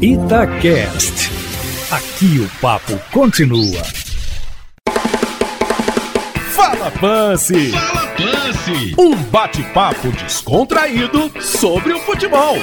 Itacast. 0.00 1.28
Aqui 1.90 2.38
o 2.38 2.60
papo 2.60 2.96
continua. 3.10 3.82
Fala 6.54 6.88
Pance! 6.92 7.72
Fala 7.72 8.06
Pance! 8.06 8.94
Um 8.96 9.16
bate-papo 9.24 10.12
descontraído 10.12 11.32
sobre 11.42 11.94
o 11.94 12.00
futebol. 12.02 12.54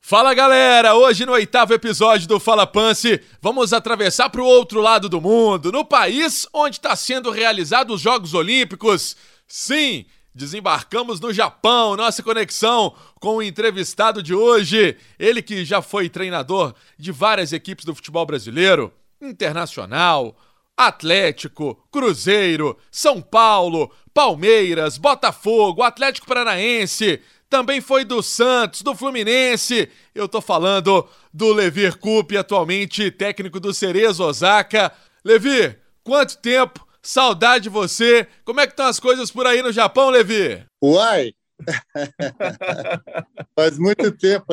Fala 0.00 0.32
galera, 0.32 0.94
hoje 0.94 1.26
no 1.26 1.32
oitavo 1.32 1.74
episódio 1.74 2.26
do 2.26 2.40
Fala 2.40 2.66
Pance, 2.66 3.20
vamos 3.42 3.74
atravessar 3.74 4.30
para 4.30 4.40
o 4.40 4.46
outro 4.46 4.80
lado 4.80 5.06
do 5.06 5.20
mundo, 5.20 5.70
no 5.70 5.84
país 5.84 6.46
onde 6.50 6.76
está 6.76 6.96
sendo 6.96 7.30
realizados 7.30 7.96
os 7.96 8.00
Jogos 8.00 8.32
Olímpicos. 8.32 9.14
Sim, 9.46 10.06
desembarcamos 10.34 11.20
no 11.20 11.30
Japão, 11.32 11.96
nossa 11.96 12.22
conexão 12.22 12.94
com 13.20 13.36
o 13.36 13.42
entrevistado 13.42 14.22
de 14.22 14.34
hoje, 14.34 14.96
ele 15.18 15.42
que 15.42 15.64
já 15.64 15.82
foi 15.82 16.08
treinador 16.08 16.74
de 16.98 17.12
várias 17.12 17.52
equipes 17.52 17.84
do 17.84 17.94
futebol 17.94 18.24
brasileiro, 18.24 18.92
internacional, 19.20 20.36
Atlético, 20.76 21.76
Cruzeiro, 21.90 22.78
São 22.90 23.20
Paulo, 23.20 23.90
Palmeiras, 24.14 24.96
Botafogo, 24.96 25.82
Atlético 25.82 26.26
Paranaense, 26.26 27.20
também 27.50 27.80
foi 27.80 28.04
do 28.04 28.22
Santos, 28.22 28.82
do 28.82 28.94
Fluminense. 28.94 29.88
Eu 30.14 30.28
tô 30.28 30.40
falando 30.40 31.08
do 31.32 31.52
Levi 31.52 31.90
Coupe, 31.92 32.36
atualmente 32.36 33.10
técnico 33.10 33.58
do 33.58 33.72
Cerezo 33.72 34.22
Osaka. 34.22 34.92
Levi, 35.24 35.76
quanto 36.04 36.38
tempo? 36.38 36.86
Saudade 37.02 37.64
de 37.64 37.68
você. 37.70 38.26
Como 38.44 38.60
é 38.60 38.66
que 38.66 38.72
estão 38.72 38.86
as 38.86 39.00
coisas 39.00 39.30
por 39.30 39.46
aí 39.46 39.62
no 39.62 39.72
Japão, 39.72 40.10
Levi? 40.10 40.62
Uai! 40.82 41.32
Faz 43.54 43.78
muito 43.78 44.10
tempo. 44.12 44.46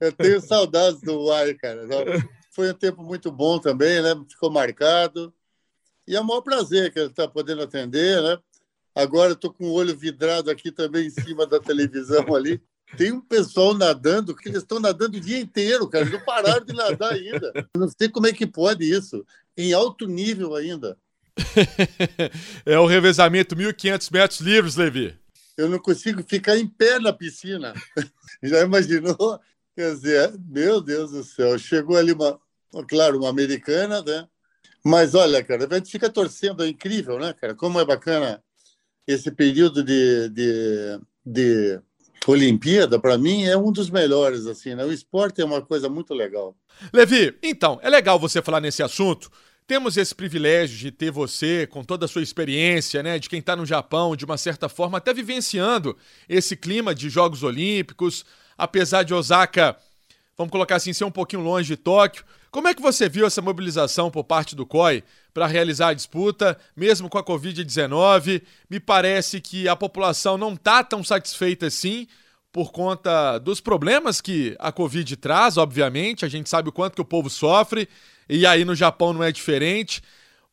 Eu 0.00 0.12
tenho 0.12 0.40
saudades 0.40 1.00
do 1.00 1.20
Uai, 1.22 1.54
cara. 1.54 1.86
Foi 2.50 2.70
um 2.70 2.74
tempo 2.74 3.02
muito 3.02 3.30
bom 3.30 3.58
também, 3.58 4.02
né? 4.02 4.14
Ficou 4.28 4.50
marcado. 4.50 5.32
E 6.06 6.14
é 6.14 6.20
um 6.20 6.24
maior 6.24 6.42
prazer 6.42 6.92
que 6.92 6.98
ele 6.98 7.08
está 7.08 7.26
podendo 7.26 7.62
atender, 7.62 8.22
né? 8.22 8.38
Agora 8.94 9.32
estou 9.32 9.52
com 9.52 9.64
o 9.64 9.72
olho 9.72 9.96
vidrado 9.96 10.50
aqui 10.50 10.72
também 10.72 11.06
em 11.06 11.10
cima 11.10 11.46
da 11.46 11.60
televisão 11.60 12.34
ali. 12.34 12.62
Tem 12.96 13.12
um 13.12 13.20
pessoal 13.20 13.74
nadando 13.74 14.34
que 14.34 14.48
eles 14.48 14.62
estão 14.62 14.78
nadando 14.78 15.18
o 15.18 15.20
dia 15.20 15.38
inteiro, 15.38 15.88
cara. 15.88 16.04
Não 16.04 16.20
pararam 16.20 16.64
de 16.64 16.72
nadar 16.72 17.12
ainda. 17.12 17.52
Eu 17.54 17.80
não 17.80 17.88
sei 17.88 18.08
como 18.08 18.26
é 18.26 18.32
que 18.32 18.46
pode 18.46 18.88
isso. 18.88 19.26
Em 19.56 19.72
alto 19.72 20.06
nível 20.06 20.54
ainda. 20.54 20.96
é 22.64 22.78
o 22.78 22.86
revezamento 22.86 23.54
1.500 23.54 24.12
metros 24.12 24.40
livres, 24.40 24.76
Levi. 24.76 25.18
Eu 25.56 25.68
não 25.68 25.78
consigo 25.78 26.22
ficar 26.22 26.56
em 26.56 26.66
pé 26.66 26.98
na 26.98 27.12
piscina. 27.12 27.72
Já 28.42 28.62
imaginou? 28.62 29.40
Quer 29.74 29.94
dizer, 29.94 30.34
meu 30.48 30.80
Deus 30.80 31.10
do 31.12 31.24
céu. 31.24 31.58
Chegou 31.58 31.96
ali 31.96 32.12
uma, 32.12 32.38
claro, 32.88 33.18
uma 33.18 33.30
americana, 33.30 34.02
né? 34.02 34.28
Mas 34.84 35.14
olha, 35.14 35.42
cara, 35.42 35.66
a 35.68 35.74
gente 35.74 35.90
fica 35.90 36.08
torcendo, 36.08 36.62
é 36.62 36.68
incrível, 36.68 37.18
né, 37.18 37.32
cara? 37.32 37.54
Como 37.54 37.80
é 37.80 37.84
bacana 37.84 38.42
esse 39.06 39.30
período 39.30 39.82
de, 39.82 40.28
de, 40.28 41.00
de 41.24 41.80
Olimpíada, 42.26 42.98
para 42.98 43.16
mim, 43.16 43.44
é 43.44 43.56
um 43.56 43.70
dos 43.70 43.88
melhores, 43.88 44.46
assim, 44.46 44.74
né? 44.74 44.84
O 44.84 44.92
esporte 44.92 45.40
é 45.40 45.44
uma 45.44 45.62
coisa 45.62 45.88
muito 45.88 46.12
legal. 46.12 46.56
Levi, 46.92 47.36
então, 47.42 47.78
é 47.82 47.88
legal 47.88 48.18
você 48.18 48.42
falar 48.42 48.60
nesse 48.60 48.82
assunto. 48.82 49.30
Temos 49.66 49.96
esse 49.96 50.14
privilégio 50.14 50.78
de 50.78 50.92
ter 50.92 51.10
você, 51.10 51.66
com 51.66 51.82
toda 51.82 52.04
a 52.04 52.08
sua 52.08 52.22
experiência, 52.22 53.02
né, 53.02 53.18
de 53.18 53.28
quem 53.28 53.40
está 53.40 53.56
no 53.56 53.66
Japão, 53.66 54.14
de 54.14 54.24
uma 54.24 54.38
certa 54.38 54.68
forma, 54.68 54.98
até 54.98 55.12
vivenciando 55.12 55.96
esse 56.28 56.56
clima 56.56 56.94
de 56.94 57.10
Jogos 57.10 57.42
Olímpicos, 57.42 58.24
apesar 58.56 59.02
de 59.02 59.12
Osaka, 59.12 59.76
vamos 60.38 60.52
colocar 60.52 60.76
assim, 60.76 60.92
ser 60.92 61.02
um 61.02 61.10
pouquinho 61.10 61.42
longe 61.42 61.66
de 61.66 61.76
Tóquio. 61.76 62.24
Como 62.48 62.68
é 62.68 62.74
que 62.74 62.80
você 62.80 63.08
viu 63.08 63.26
essa 63.26 63.42
mobilização 63.42 64.08
por 64.08 64.22
parte 64.22 64.54
do 64.54 64.64
COI 64.64 65.02
para 65.34 65.48
realizar 65.48 65.88
a 65.88 65.94
disputa, 65.94 66.56
mesmo 66.76 67.08
com 67.08 67.18
a 67.18 67.24
Covid-19? 67.24 68.42
Me 68.70 68.78
parece 68.78 69.40
que 69.40 69.66
a 69.66 69.74
população 69.74 70.38
não 70.38 70.54
está 70.54 70.84
tão 70.84 71.02
satisfeita 71.02 71.66
assim, 71.66 72.06
por 72.52 72.70
conta 72.70 73.38
dos 73.38 73.60
problemas 73.60 74.20
que 74.20 74.54
a 74.60 74.70
Covid 74.70 75.16
traz, 75.16 75.56
obviamente. 75.56 76.24
A 76.24 76.28
gente 76.28 76.48
sabe 76.48 76.68
o 76.68 76.72
quanto 76.72 76.94
que 76.94 77.02
o 77.02 77.04
povo 77.04 77.28
sofre, 77.28 77.88
e 78.28 78.46
aí 78.46 78.64
no 78.64 78.74
Japão 78.74 79.12
não 79.12 79.22
é 79.22 79.30
diferente. 79.32 80.02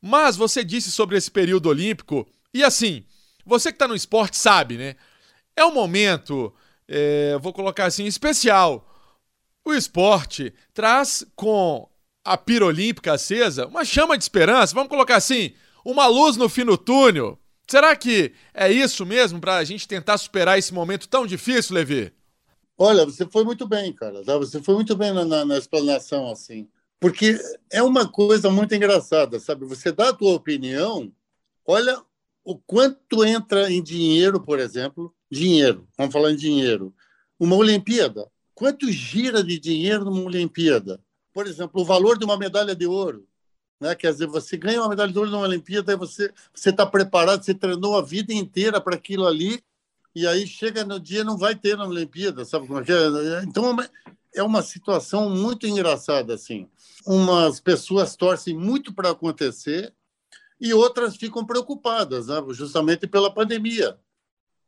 Mas 0.00 0.36
você 0.36 0.62
disse 0.62 0.90
sobre 0.90 1.16
esse 1.16 1.30
período 1.30 1.68
olímpico, 1.68 2.28
e 2.52 2.62
assim, 2.62 3.04
você 3.44 3.70
que 3.70 3.76
está 3.76 3.88
no 3.88 3.94
esporte 3.94 4.36
sabe, 4.36 4.76
né? 4.76 4.96
É 5.56 5.64
um 5.64 5.72
momento, 5.72 6.52
é, 6.86 7.38
vou 7.40 7.52
colocar 7.52 7.86
assim, 7.86 8.04
especial. 8.04 8.86
O 9.64 9.72
esporte 9.72 10.52
traz 10.72 11.24
com 11.34 11.88
a 12.24 12.36
pira 12.36 12.66
olímpica 12.66 13.14
acesa, 13.14 13.66
uma 13.66 13.84
chama 13.84 14.16
de 14.16 14.24
esperança, 14.24 14.74
vamos 14.74 14.88
colocar 14.88 15.16
assim, 15.16 15.54
uma 15.84 16.06
luz 16.06 16.36
no 16.36 16.48
fim 16.48 16.64
do 16.64 16.76
túnel. 16.76 17.38
Será 17.66 17.96
que 17.96 18.32
é 18.52 18.70
isso 18.70 19.06
mesmo 19.06 19.40
para 19.40 19.56
a 19.56 19.64
gente 19.64 19.88
tentar 19.88 20.18
superar 20.18 20.58
esse 20.58 20.72
momento 20.72 21.08
tão 21.08 21.26
difícil, 21.26 21.74
Levi? 21.74 22.12
Olha, 22.76 23.04
você 23.04 23.26
foi 23.26 23.44
muito 23.44 23.66
bem, 23.66 23.92
cara. 23.92 24.22
Tá? 24.24 24.36
Você 24.36 24.60
foi 24.62 24.74
muito 24.74 24.96
bem 24.96 25.12
na, 25.12 25.24
na, 25.24 25.44
na 25.44 25.56
explanação, 25.56 26.30
assim. 26.30 26.68
Porque 27.00 27.38
é 27.70 27.82
uma 27.82 28.08
coisa 28.08 28.50
muito 28.50 28.74
engraçada, 28.74 29.38
sabe? 29.38 29.66
Você 29.66 29.92
dá 29.92 30.10
a 30.10 30.14
tua 30.14 30.32
opinião, 30.34 31.12
olha 31.66 32.02
o 32.44 32.56
quanto 32.56 33.24
entra 33.24 33.70
em 33.70 33.82
dinheiro, 33.82 34.40
por 34.40 34.58
exemplo, 34.58 35.14
dinheiro, 35.30 35.88
vamos 35.96 36.12
falar 36.12 36.32
em 36.32 36.36
dinheiro. 36.36 36.94
Uma 37.38 37.56
Olimpíada, 37.56 38.30
quanto 38.54 38.90
gira 38.90 39.42
de 39.42 39.58
dinheiro 39.58 40.04
numa 40.04 40.22
Olimpíada? 40.22 41.00
por 41.34 41.48
exemplo, 41.48 41.82
o 41.82 41.84
valor 41.84 42.16
de 42.16 42.24
uma 42.24 42.38
medalha 42.38 42.76
de 42.76 42.86
ouro. 42.86 43.26
Né? 43.80 43.92
Quer 43.96 44.12
dizer, 44.12 44.28
você 44.28 44.56
ganha 44.56 44.80
uma 44.80 44.88
medalha 44.88 45.12
de 45.12 45.18
ouro 45.18 45.32
numa 45.32 45.42
Olimpíada 45.42 45.96
você 45.96 46.32
está 46.54 46.86
preparado, 46.86 47.44
você 47.44 47.52
treinou 47.52 47.98
a 47.98 48.02
vida 48.02 48.32
inteira 48.32 48.80
para 48.80 48.94
aquilo 48.94 49.26
ali, 49.26 49.60
e 50.14 50.24
aí 50.28 50.46
chega 50.46 50.84
no 50.84 51.00
dia 51.00 51.24
não 51.24 51.36
vai 51.36 51.56
ter 51.56 51.76
na 51.76 51.84
Olimpíada, 51.84 52.44
sabe 52.44 52.68
como 52.68 52.78
é 52.78 52.84
que 52.84 52.92
é? 52.92 53.42
Então 53.42 53.76
é 54.34 54.42
uma 54.42 54.62
situação 54.62 55.30
muito 55.30 55.66
engraçada, 55.66 56.34
assim. 56.34 56.68
Umas 57.06 57.60
pessoas 57.60 58.16
torcem 58.16 58.56
muito 58.56 58.92
para 58.92 59.10
acontecer 59.10 59.94
e 60.60 60.72
outras 60.72 61.16
ficam 61.16 61.44
preocupadas, 61.44 62.28
né? 62.28 62.42
justamente 62.50 63.06
pela 63.06 63.32
pandemia. 63.32 63.98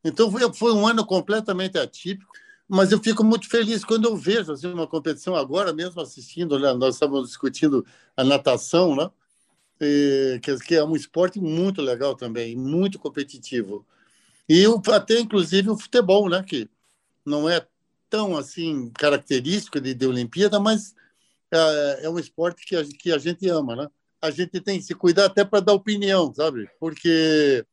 Então 0.03 0.31
foi, 0.53 0.71
um 0.71 0.87
ano 0.87 1.05
completamente 1.05 1.77
atípico 1.77 2.33
mas 2.67 2.91
eu 2.91 3.01
fico 3.01 3.23
muito 3.23 3.49
feliz 3.49 3.85
quando 3.85 4.09
eu 4.09 4.15
vejo 4.15 4.51
assim, 4.51 4.67
uma 4.67 4.87
competição 4.87 5.35
agora 5.35 5.71
mesmo 5.73 6.01
assistindo, 6.01 6.59
né? 6.59 6.73
nós 6.73 6.95
estamos 6.95 7.27
discutindo 7.27 7.85
a 8.15 8.23
natação, 8.23 8.95
né? 8.95 9.09
E, 9.79 10.39
que 10.65 10.75
é 10.75 10.83
um 10.83 10.95
esporte 10.95 11.39
muito 11.39 11.81
legal 11.81 12.15
também, 12.15 12.55
muito 12.57 12.99
competitivo. 12.99 13.85
E 14.49 14.65
até 14.91 15.19
inclusive 15.19 15.69
o 15.69 15.77
futebol, 15.77 16.27
né? 16.27 16.43
Que 16.43 16.69
não 17.25 17.49
é 17.49 17.65
tão 18.09 18.37
assim 18.37 18.91
característico 18.91 19.79
de, 19.79 19.93
de 19.93 20.05
Olimpíada, 20.05 20.59
mas 20.59 20.93
é, 21.53 22.05
é 22.05 22.09
um 22.09 22.19
esporte 22.19 22.65
que 22.65 22.75
a, 22.75 22.83
que 22.83 23.11
a 23.11 23.17
gente 23.17 23.47
ama, 23.47 23.75
né? 23.75 23.87
A 24.21 24.31
gente 24.31 24.59
tem 24.59 24.79
que 24.79 24.85
se 24.85 24.95
cuidar 24.95 25.25
até 25.25 25.45
para 25.45 25.59
dar 25.59 25.73
opinião, 25.73 26.33
sabe? 26.33 26.69
Porque 26.79 27.65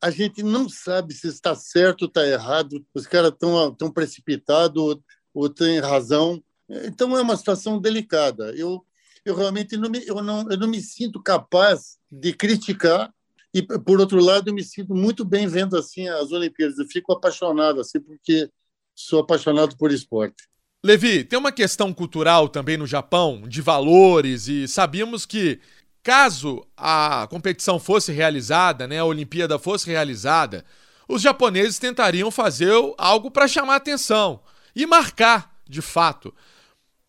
a 0.00 0.10
gente 0.10 0.42
não 0.42 0.68
sabe 0.68 1.14
se 1.14 1.28
está 1.28 1.54
certo 1.54 2.02
ou 2.02 2.08
está 2.08 2.26
errado, 2.26 2.84
os 2.92 3.06
caras 3.06 3.30
estão 3.32 3.74
tão 3.74 3.90
precipitados 3.90 4.82
ou, 4.82 5.02
ou 5.32 5.48
têm 5.48 5.78
razão. 5.78 6.42
Então 6.68 7.16
é 7.16 7.22
uma 7.22 7.36
situação 7.36 7.80
delicada. 7.80 8.52
Eu, 8.56 8.84
eu 9.24 9.34
realmente 9.34 9.76
não 9.76 9.88
me, 9.88 10.04
eu 10.06 10.22
não, 10.22 10.50
eu 10.50 10.58
não 10.58 10.68
me 10.68 10.80
sinto 10.80 11.22
capaz 11.22 11.98
de 12.10 12.32
criticar 12.32 13.12
e, 13.54 13.62
por 13.62 14.00
outro 14.00 14.20
lado, 14.20 14.50
eu 14.50 14.54
me 14.54 14.64
sinto 14.64 14.94
muito 14.96 15.24
bem 15.24 15.46
vendo 15.46 15.76
assim 15.76 16.08
as 16.08 16.32
Olimpíadas. 16.32 16.76
Eu 16.76 16.86
fico 16.86 17.12
apaixonado, 17.12 17.80
assim, 17.80 18.00
porque 18.00 18.50
sou 18.94 19.20
apaixonado 19.20 19.76
por 19.76 19.90
esporte. 19.92 20.44
Levi, 20.84 21.24
tem 21.24 21.38
uma 21.38 21.52
questão 21.52 21.92
cultural 21.92 22.48
também 22.48 22.76
no 22.76 22.86
Japão, 22.86 23.42
de 23.48 23.62
valores, 23.62 24.48
e 24.48 24.68
sabíamos 24.68 25.24
que 25.24 25.60
Caso 26.04 26.66
a 26.76 27.26
competição 27.30 27.80
fosse 27.80 28.12
realizada, 28.12 28.86
né, 28.86 28.98
a 28.98 29.06
Olimpíada 29.06 29.58
fosse 29.58 29.86
realizada, 29.86 30.62
os 31.08 31.22
japoneses 31.22 31.78
tentariam 31.78 32.30
fazer 32.30 32.70
algo 32.98 33.30
para 33.30 33.48
chamar 33.48 33.76
atenção 33.76 34.42
e 34.76 34.84
marcar, 34.84 35.56
de 35.66 35.80
fato. 35.80 36.32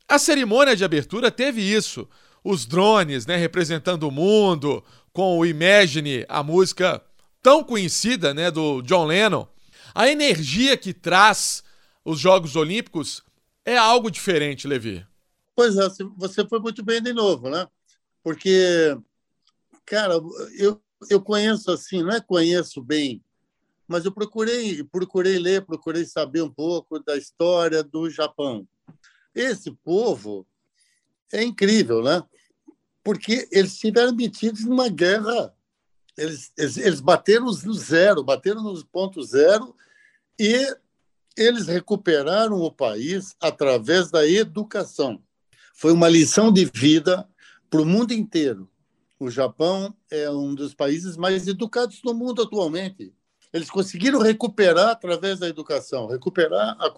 A 0.08 0.18
cerimônia 0.18 0.78
de 0.78 0.86
abertura 0.86 1.30
teve 1.30 1.62
isso. 1.62 2.08
Os 2.42 2.66
drones, 2.66 3.26
né, 3.26 3.36
representando 3.36 4.04
o 4.04 4.12
mundo, 4.12 4.82
com 5.12 5.40
o 5.40 5.46
Imagine, 5.46 6.26
a 6.30 6.42
música 6.42 7.02
tão 7.44 7.66
conhecida, 7.66 8.34
né, 8.34 8.50
do 8.50 8.82
John 8.82 9.08
Lennon. 9.08 9.46
A 9.94 10.08
energia 10.08 10.78
que 10.78 10.94
traz 10.94 11.65
os 12.06 12.20
Jogos 12.20 12.56
Olímpicos 12.56 13.24
é 13.66 13.76
algo 13.76 14.10
diferente, 14.10 14.68
Levi. 14.68 15.06
Pois 15.56 15.76
é, 15.76 15.88
você 16.16 16.48
foi 16.48 16.60
muito 16.60 16.84
bem 16.84 17.02
de 17.02 17.12
novo, 17.12 17.50
né? 17.50 17.68
porque, 18.26 18.98
cara, 19.86 20.16
eu, 20.58 20.82
eu 21.12 21.22
conheço 21.22 21.70
assim, 21.70 22.02
não 22.02 22.10
é 22.10 22.20
conheço 22.20 22.82
bem, 22.82 23.24
mas 23.88 24.04
eu 24.04 24.12
procurei, 24.12 24.84
procurei 24.84 25.38
ler, 25.38 25.64
procurei 25.64 26.06
saber 26.06 26.42
um 26.42 26.50
pouco 26.50 26.98
da 26.98 27.16
história 27.16 27.84
do 27.84 28.10
Japão. 28.10 28.68
esse 29.36 29.70
povo 29.72 30.44
é 31.32 31.44
incrível, 31.44 32.02
né? 32.02 32.24
Porque 33.04 33.48
eles 33.52 33.74
estiveram 33.74 34.16
metidos 34.16 34.66
numa 34.66 34.90
guerra. 34.90 35.56
Eles, 36.18 36.52
eles, 36.58 36.78
eles 36.78 37.02
bateram 37.02 37.46
no 37.46 37.74
zero, 37.76 38.24
bateram 38.24 38.64
nos 38.64 38.84
pontos 38.84 39.30
zero 39.30 39.76
e 40.40 40.76
eles 41.38 41.68
recuperaram 41.68 42.60
o 42.62 42.72
país 42.72 43.36
através 43.42 44.10
da 44.10 44.28
educação. 44.28 45.22
Foi 45.74 45.92
uma 45.92 46.08
lição 46.08 46.52
de 46.52 46.66
vida 46.66 47.28
para 47.70 47.82
o 47.82 47.86
mundo 47.86 48.14
inteiro. 48.14 48.70
O 49.20 49.30
Japão 49.30 49.94
é 50.10 50.30
um 50.30 50.54
dos 50.54 50.74
países 50.74 51.18
mais 51.18 51.48
educados 51.48 52.02
do 52.02 52.14
mundo 52.14 52.42
atualmente. 52.42 53.14
Eles 53.52 53.70
conseguiram 53.70 54.20
recuperar 54.20 54.90
através 54.90 55.40
da 55.40 55.48
educação, 55.48 56.08
recuperar 56.08 56.78
a 56.80 56.92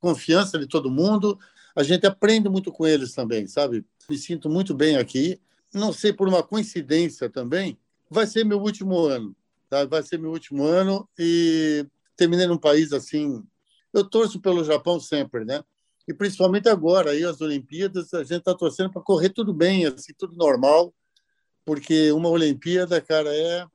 confiança 0.00 0.58
de 0.58 0.66
todo 0.66 0.90
mundo. 0.90 1.38
A 1.74 1.82
gente 1.82 2.06
aprende 2.06 2.48
muito 2.48 2.70
com 2.70 2.86
eles 2.86 3.12
também, 3.12 3.46
sabe? 3.46 3.84
Me 4.08 4.16
sinto 4.16 4.48
muito 4.48 4.74
bem 4.74 4.96
aqui. 4.96 5.40
Não 5.74 5.92
sei 5.92 6.12
por 6.12 6.28
uma 6.28 6.42
coincidência 6.42 7.28
também, 7.28 7.76
vai 8.08 8.26
ser 8.26 8.44
meu 8.44 8.60
último 8.60 8.98
ano. 9.00 9.34
Tá? 9.68 9.84
Vai 9.84 10.02
ser 10.02 10.18
meu 10.18 10.30
último 10.30 10.64
ano 10.64 11.08
e 11.18 11.84
terminei 12.16 12.46
num 12.46 12.56
país 12.56 12.92
assim. 12.92 13.44
Eu 13.92 14.04
torço 14.04 14.40
pelo 14.40 14.64
Japão 14.64 15.00
sempre, 15.00 15.44
né? 15.44 15.62
E 16.06 16.14
principalmente 16.14 16.68
agora, 16.68 17.10
aí 17.10 17.24
as 17.24 17.40
Olimpíadas, 17.40 18.14
a 18.14 18.22
gente 18.22 18.38
está 18.38 18.54
torcendo 18.54 18.90
para 18.90 19.02
correr 19.02 19.28
tudo 19.28 19.52
bem, 19.52 19.86
assim, 19.86 20.12
tudo 20.16 20.36
normal, 20.36 20.94
porque 21.64 22.10
uma 22.12 22.28
Olimpíada, 22.30 23.00
cara, 23.00 23.28
é 23.34 23.66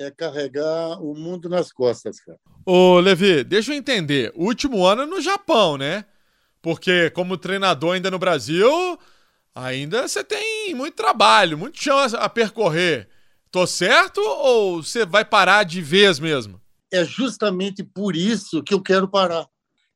é 0.00 0.10
carregar 0.10 0.98
o 1.02 1.14
mundo 1.14 1.48
nas 1.48 1.70
costas, 1.70 2.20
cara. 2.20 2.38
Ô, 2.64 2.98
Levi, 2.98 3.44
deixa 3.44 3.72
eu 3.72 3.76
entender. 3.76 4.32
Último 4.34 4.86
ano 4.86 5.02
é 5.02 5.06
no 5.06 5.20
Japão, 5.20 5.76
né? 5.76 6.06
Porque 6.62 7.10
como 7.10 7.36
treinador 7.36 7.94
ainda 7.94 8.10
no 8.10 8.18
Brasil, 8.18 8.98
ainda 9.54 10.08
você 10.08 10.24
tem 10.24 10.74
muito 10.74 10.94
trabalho, 10.94 11.58
muito 11.58 11.82
chão 11.82 11.98
a 11.98 12.28
percorrer. 12.28 13.08
Tô 13.50 13.66
certo 13.66 14.20
ou 14.20 14.82
você 14.82 15.04
vai 15.04 15.24
parar 15.24 15.64
de 15.64 15.82
vez 15.82 16.18
mesmo? 16.18 16.60
É 16.92 17.04
justamente 17.04 17.82
por 17.82 18.16
isso 18.16 18.62
que 18.62 18.74
eu 18.74 18.82
quero 18.82 19.08
parar. 19.08 19.46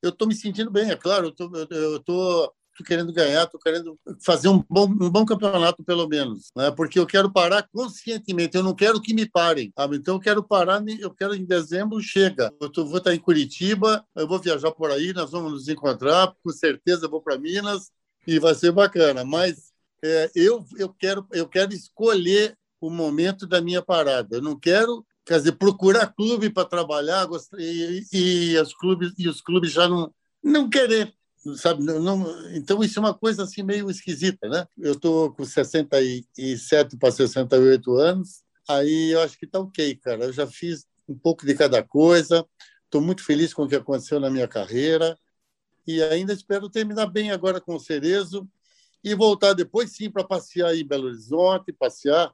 Eu 0.01 0.09
estou 0.09 0.27
me 0.27 0.35
sentindo 0.35 0.69
bem, 0.71 0.91
é 0.91 0.95
claro. 0.95 1.33
Eu 1.39 1.99
tô 1.99 2.53
querendo 2.83 3.13
ganhar, 3.13 3.45
tô 3.47 3.57
querendo 3.57 3.97
fazer 4.21 4.49
um 4.49 4.63
bom, 4.69 4.85
um 4.85 5.09
bom 5.09 5.25
campeonato, 5.25 5.83
pelo 5.83 6.07
menos. 6.07 6.51
Né? 6.55 6.71
Porque 6.71 6.99
eu 6.99 7.05
quero 7.05 7.31
parar 7.31 7.67
conscientemente. 7.71 8.57
Eu 8.57 8.63
não 8.63 8.75
quero 8.75 9.01
que 9.01 9.13
me 9.13 9.29
parem. 9.29 9.71
Sabe? 9.77 9.97
Então, 9.97 10.15
eu 10.15 10.19
quero 10.19 10.43
parar. 10.43 10.83
Eu 10.99 11.11
quero 11.11 11.33
em 11.33 11.45
dezembro, 11.45 12.01
chega. 12.01 12.53
Eu 12.59 12.69
tô, 12.69 12.85
vou 12.85 12.97
estar 12.97 13.13
em 13.13 13.19
Curitiba, 13.19 14.05
eu 14.15 14.27
vou 14.27 14.39
viajar 14.39 14.71
por 14.71 14.91
aí, 14.91 15.13
nós 15.13 15.31
vamos 15.31 15.51
nos 15.51 15.67
encontrar. 15.67 16.33
Com 16.43 16.51
certeza, 16.51 17.07
vou 17.07 17.21
para 17.21 17.37
Minas 17.37 17.91
e 18.27 18.39
vai 18.39 18.53
ser 18.53 18.71
bacana. 18.71 19.23
Mas 19.23 19.71
é, 20.03 20.31
eu, 20.35 20.65
eu, 20.77 20.89
quero, 20.89 21.25
eu 21.31 21.47
quero 21.47 21.73
escolher 21.73 22.57
o 22.81 22.89
momento 22.89 23.47
da 23.47 23.61
minha 23.61 23.81
parada. 23.81 24.37
Eu 24.37 24.41
não 24.41 24.59
quero 24.59 25.05
quer 25.25 25.39
dizer, 25.39 25.53
procurar 25.53 26.13
clube 26.13 26.49
para 26.49 26.67
trabalhar 26.67 27.27
e, 27.57 28.05
e, 28.13 28.57
os 28.59 28.73
clubes, 28.73 29.13
e 29.17 29.27
os 29.27 29.41
clubes 29.41 29.71
já 29.71 29.89
não, 29.89 30.13
não 30.43 30.69
querer, 30.69 31.13
sabe? 31.57 31.83
Não, 31.83 31.99
não, 31.99 32.55
então, 32.55 32.83
isso 32.83 32.99
é 32.99 33.01
uma 33.01 33.13
coisa 33.13 33.43
assim 33.43 33.63
meio 33.63 33.89
esquisita, 33.89 34.47
né? 34.47 34.67
Eu 34.77 34.93
estou 34.93 35.31
com 35.33 35.43
67 35.43 36.97
para 36.97 37.11
68 37.11 37.95
anos, 37.95 38.43
aí 38.69 39.11
eu 39.11 39.21
acho 39.21 39.37
que 39.37 39.45
está 39.45 39.59
ok, 39.59 39.95
cara. 39.95 40.25
Eu 40.25 40.33
já 40.33 40.45
fiz 40.45 40.85
um 41.07 41.15
pouco 41.15 41.45
de 41.45 41.55
cada 41.55 41.81
coisa, 41.83 42.45
estou 42.83 43.01
muito 43.01 43.23
feliz 43.23 43.53
com 43.53 43.63
o 43.63 43.67
que 43.67 43.75
aconteceu 43.75 44.19
na 44.19 44.29
minha 44.29 44.47
carreira 44.47 45.17
e 45.87 46.01
ainda 46.01 46.33
espero 46.33 46.69
terminar 46.69 47.07
bem 47.07 47.31
agora 47.31 47.59
com 47.59 47.75
o 47.75 47.79
Cerezo 47.79 48.47
e 49.03 49.13
voltar 49.13 49.53
depois 49.53 49.91
sim 49.91 50.09
para 50.09 50.23
passear 50.23 50.75
em 50.75 50.85
Belo 50.85 51.07
Horizonte, 51.07 51.71
passear 51.71 52.33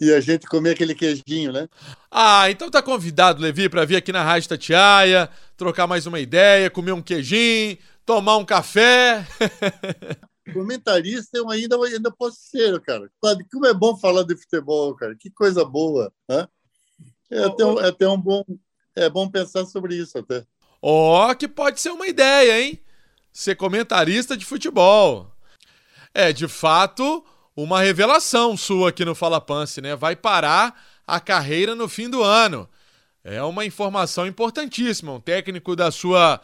e 0.00 0.12
a 0.12 0.20
gente 0.20 0.46
comer 0.46 0.70
aquele 0.70 0.94
queijinho, 0.94 1.52
né? 1.52 1.68
Ah, 2.10 2.50
então 2.50 2.70
tá 2.70 2.82
convidado, 2.82 3.40
Levi, 3.40 3.68
para 3.68 3.84
vir 3.84 3.96
aqui 3.96 4.12
na 4.12 4.22
Rádio 4.22 4.48
Tatiaia, 4.48 5.30
trocar 5.56 5.86
mais 5.86 6.06
uma 6.06 6.18
ideia, 6.18 6.70
comer 6.70 6.92
um 6.92 7.02
queijinho, 7.02 7.78
tomar 8.04 8.36
um 8.36 8.44
café. 8.44 9.26
Comentarista 10.52 11.38
eu 11.38 11.48
ainda, 11.50 11.76
ainda 11.76 12.10
posso 12.10 12.38
ser, 12.40 12.80
cara. 12.80 13.08
Como 13.50 13.66
é 13.66 13.72
bom 13.72 13.96
falar 13.96 14.24
de 14.24 14.36
futebol, 14.36 14.94
cara. 14.96 15.14
Que 15.14 15.30
coisa 15.30 15.64
boa. 15.64 16.12
Né? 16.28 16.48
É, 17.30 17.44
até, 17.44 17.64
um, 17.64 17.80
é 17.80 17.88
até 17.88 18.08
um 18.08 18.20
bom. 18.20 18.44
É 18.94 19.08
bom 19.08 19.30
pensar 19.30 19.64
sobre 19.64 19.94
isso 19.94 20.18
até. 20.18 20.44
Ó, 20.82 21.30
oh, 21.30 21.34
que 21.34 21.46
pode 21.46 21.80
ser 21.80 21.90
uma 21.90 22.08
ideia, 22.08 22.60
hein? 22.60 22.80
Ser 23.32 23.54
comentarista 23.54 24.36
de 24.36 24.44
futebol. 24.44 25.30
É, 26.12 26.32
de 26.32 26.48
fato, 26.48 27.24
uma 27.56 27.80
revelação 27.80 28.56
sua 28.56 28.90
aqui 28.90 29.04
no 29.04 29.14
Fala 29.14 29.40
Pance, 29.40 29.80
né? 29.80 29.94
Vai 29.94 30.16
parar 30.16 30.80
a 31.06 31.20
carreira 31.20 31.74
no 31.74 31.88
fim 31.88 32.08
do 32.08 32.22
ano. 32.22 32.68
É 33.22 33.42
uma 33.42 33.64
informação 33.64 34.26
importantíssima. 34.26 35.12
Um 35.12 35.20
técnico 35.20 35.76
da 35.76 35.90
sua 35.90 36.40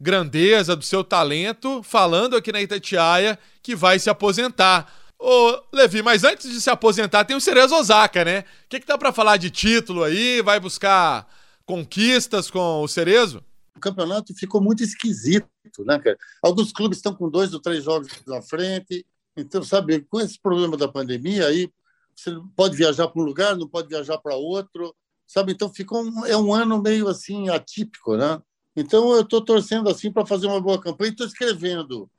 grandeza, 0.00 0.76
do 0.76 0.84
seu 0.84 1.02
talento, 1.02 1.82
falando 1.82 2.36
aqui 2.36 2.52
na 2.52 2.60
Itatiaia 2.60 3.38
que 3.62 3.74
vai 3.74 3.98
se 3.98 4.10
aposentar. 4.10 4.92
Ô, 5.18 5.58
Levi, 5.72 6.02
mas 6.02 6.24
antes 6.24 6.50
de 6.50 6.60
se 6.60 6.68
aposentar, 6.68 7.24
tem 7.24 7.36
o 7.36 7.40
Cerezo 7.40 7.74
Osaka, 7.74 8.24
né? 8.24 8.40
O 8.40 8.44
que, 8.68 8.80
que 8.80 8.86
dá 8.86 8.98
para 8.98 9.12
falar 9.12 9.38
de 9.38 9.50
título 9.50 10.02
aí? 10.02 10.42
Vai 10.42 10.60
buscar 10.60 11.26
conquistas 11.64 12.50
com 12.50 12.82
o 12.82 12.88
Cerezo? 12.88 13.42
O 13.76 13.80
campeonato 13.80 14.34
ficou 14.34 14.60
muito 14.60 14.82
esquisito, 14.82 15.48
né, 15.80 15.98
cara? 15.98 16.18
Alguns 16.42 16.72
clubes 16.72 16.98
estão 16.98 17.14
com 17.14 17.30
dois 17.30 17.54
ou 17.54 17.60
três 17.60 17.82
jogos 17.82 18.08
na 18.26 18.42
frente, 18.42 19.04
então, 19.36 19.62
sabe, 19.62 20.00
com 20.00 20.20
esse 20.20 20.38
problema 20.40 20.76
da 20.76 20.88
pandemia, 20.88 21.46
aí 21.46 21.70
você 22.14 22.30
pode 22.56 22.76
viajar 22.76 23.08
para 23.08 23.20
um 23.20 23.24
lugar, 23.24 23.56
não 23.56 23.68
pode 23.68 23.88
viajar 23.88 24.18
para 24.18 24.36
outro, 24.36 24.94
sabe? 25.26 25.52
Então, 25.52 25.72
ficou 25.72 26.02
um, 26.02 26.24
é 26.24 26.36
um 26.36 26.52
ano 26.54 26.80
meio 26.80 27.08
assim 27.08 27.48
atípico, 27.48 28.16
né? 28.16 28.40
Então, 28.76 29.12
eu 29.12 29.22
estou 29.22 29.44
torcendo 29.44 29.88
assim 29.88 30.12
para 30.12 30.26
fazer 30.26 30.46
uma 30.46 30.60
boa 30.60 30.80
campanha. 30.80 31.10
Estou 31.10 31.26
escrevendo, 31.26 32.10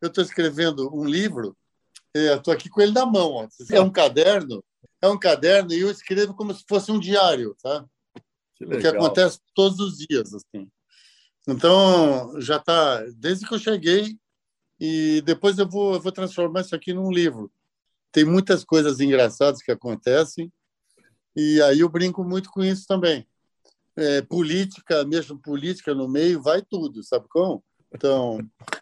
eu 0.00 0.08
estou 0.08 0.22
escrevendo 0.22 0.94
um 0.94 1.04
livro. 1.04 1.56
Estou 2.14 2.52
é, 2.52 2.56
aqui 2.56 2.68
com 2.68 2.80
ele 2.80 2.92
na 2.92 3.06
mão. 3.06 3.32
Ó. 3.32 3.48
É 3.70 3.80
um 3.80 3.90
caderno, 3.90 4.64
é 5.00 5.08
um 5.08 5.18
caderno 5.18 5.72
e 5.72 5.80
eu 5.80 5.90
escrevo 5.90 6.34
como 6.34 6.54
se 6.54 6.64
fosse 6.68 6.90
um 6.90 6.98
diário, 6.98 7.56
tá? 7.62 7.84
Que 8.56 8.64
o 8.64 8.80
que 8.80 8.86
acontece 8.86 9.38
todos 9.54 9.78
os 9.78 9.98
dias, 9.98 10.32
assim. 10.34 10.68
Então, 11.46 12.38
já 12.40 12.56
está 12.56 13.02
desde 13.16 13.46
que 13.46 13.54
eu 13.54 13.58
cheguei 13.58 14.18
e 14.80 15.20
depois 15.24 15.58
eu 15.58 15.68
vou, 15.68 15.94
eu 15.94 16.00
vou 16.00 16.12
transformar 16.12 16.60
isso 16.60 16.74
aqui 16.74 16.92
num 16.92 17.10
livro. 17.10 17.50
Tem 18.12 18.24
muitas 18.24 18.64
coisas 18.64 19.00
engraçadas 19.00 19.60
que 19.60 19.72
acontecem, 19.72 20.52
e 21.34 21.60
aí 21.62 21.80
eu 21.80 21.88
brinco 21.88 22.24
muito 22.24 22.50
com 22.50 22.62
isso 22.64 22.86
também. 22.86 23.26
É, 23.96 24.22
política, 24.22 25.04
mesmo 25.04 25.38
política 25.38 25.94
no 25.94 26.08
meio, 26.08 26.40
vai 26.40 26.62
tudo, 26.62 27.02
sabe 27.02 27.26
como? 27.28 27.62
Então, 27.92 28.38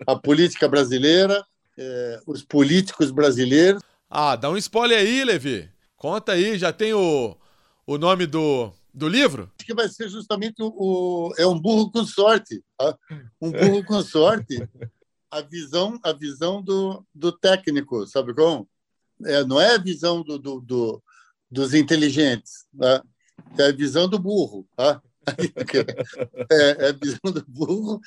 a 0.06 0.14
política 0.16 0.68
brasileira, 0.68 1.44
é, 1.78 2.20
os 2.26 2.42
políticos 2.42 3.10
brasileiros. 3.10 3.82
Ah, 4.10 4.36
dá 4.36 4.50
um 4.50 4.56
spoiler 4.56 4.98
aí, 4.98 5.24
Levi. 5.24 5.70
Conta 5.96 6.32
aí, 6.32 6.58
já 6.58 6.72
tem 6.72 6.92
o, 6.92 7.36
o 7.86 7.96
nome 7.96 8.26
do, 8.26 8.70
do 8.92 9.08
livro? 9.08 9.50
Acho 9.58 9.66
que 9.66 9.74
vai 9.74 9.88
ser 9.88 10.08
justamente 10.08 10.62
o, 10.62 10.68
o 10.76 11.34
é 11.38 11.46
um 11.46 11.58
burro 11.58 11.90
com 11.90 12.04
sorte. 12.04 12.62
Tá? 12.76 12.96
Um 13.40 13.50
burro 13.50 13.84
com 13.84 14.02
sorte 14.02 14.58
a 15.38 15.42
visão, 15.42 15.98
a 16.02 16.12
visão 16.12 16.62
do, 16.62 17.04
do 17.14 17.32
técnico, 17.32 18.06
sabe 18.06 18.34
como? 18.34 18.68
É, 19.24 19.44
não 19.44 19.60
é 19.60 19.74
a 19.74 19.78
visão 19.78 20.22
do, 20.22 20.38
do, 20.38 20.60
do 20.60 21.02
dos 21.50 21.74
inteligentes, 21.74 22.66
tá? 22.76 23.02
é 23.58 23.68
a 23.68 23.72
visão 23.72 24.08
do 24.08 24.18
burro. 24.18 24.66
Tá? 24.76 25.02
É, 26.52 26.86
é, 26.86 26.88
a 26.90 26.92
visão 26.92 27.32
do 27.32 27.44
burro 27.48 28.00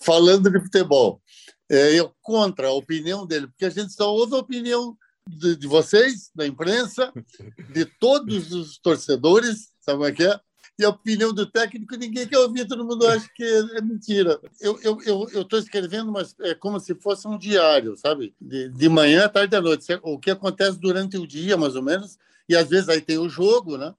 falando 0.00 0.48
de 0.48 0.60
futebol. 0.60 1.20
É, 1.68 1.92
eu 1.98 2.14
contra 2.22 2.68
a 2.68 2.72
opinião 2.72 3.26
dele, 3.26 3.48
porque 3.48 3.64
a 3.64 3.70
gente 3.70 3.92
só 3.92 4.14
ouve 4.14 4.36
a 4.36 4.38
opinião 4.38 4.96
de, 5.26 5.56
de 5.56 5.66
vocês, 5.66 6.30
da 6.32 6.46
imprensa, 6.46 7.12
de 7.72 7.84
todos 7.84 8.52
os 8.52 8.78
torcedores, 8.78 9.72
sabe 9.80 9.98
como 9.98 10.06
é 10.06 10.12
que 10.12 10.22
é? 10.22 10.40
E 10.80 10.84
a 10.84 10.88
opinião 10.88 11.32
do 11.32 11.44
técnico 11.44 11.94
ninguém 11.94 12.26
quer 12.26 12.38
ouvir, 12.38 12.66
todo 12.66 12.84
mundo 12.84 13.06
acha 13.06 13.28
que 13.34 13.44
é 13.44 13.82
mentira. 13.82 14.40
Eu 14.58 14.76
estou 14.76 15.02
eu, 15.04 15.28
eu, 15.30 15.58
escrevendo, 15.58 16.10
mas 16.10 16.34
é 16.40 16.54
como 16.54 16.80
se 16.80 16.94
fosse 16.94 17.28
um 17.28 17.36
diário, 17.36 17.94
sabe? 17.98 18.34
De, 18.40 18.70
de 18.70 18.88
manhã, 18.88 19.28
tarde 19.28 19.54
à 19.54 19.60
noite. 19.60 19.86
O 20.02 20.18
que 20.18 20.30
acontece 20.30 20.78
durante 20.80 21.18
o 21.18 21.26
dia, 21.26 21.54
mais 21.56 21.76
ou 21.76 21.82
menos, 21.82 22.18
e 22.48 22.56
às 22.56 22.68
vezes 22.68 22.88
aí 22.88 23.02
tem 23.02 23.18
o 23.18 23.28
jogo, 23.28 23.76
né? 23.76 23.94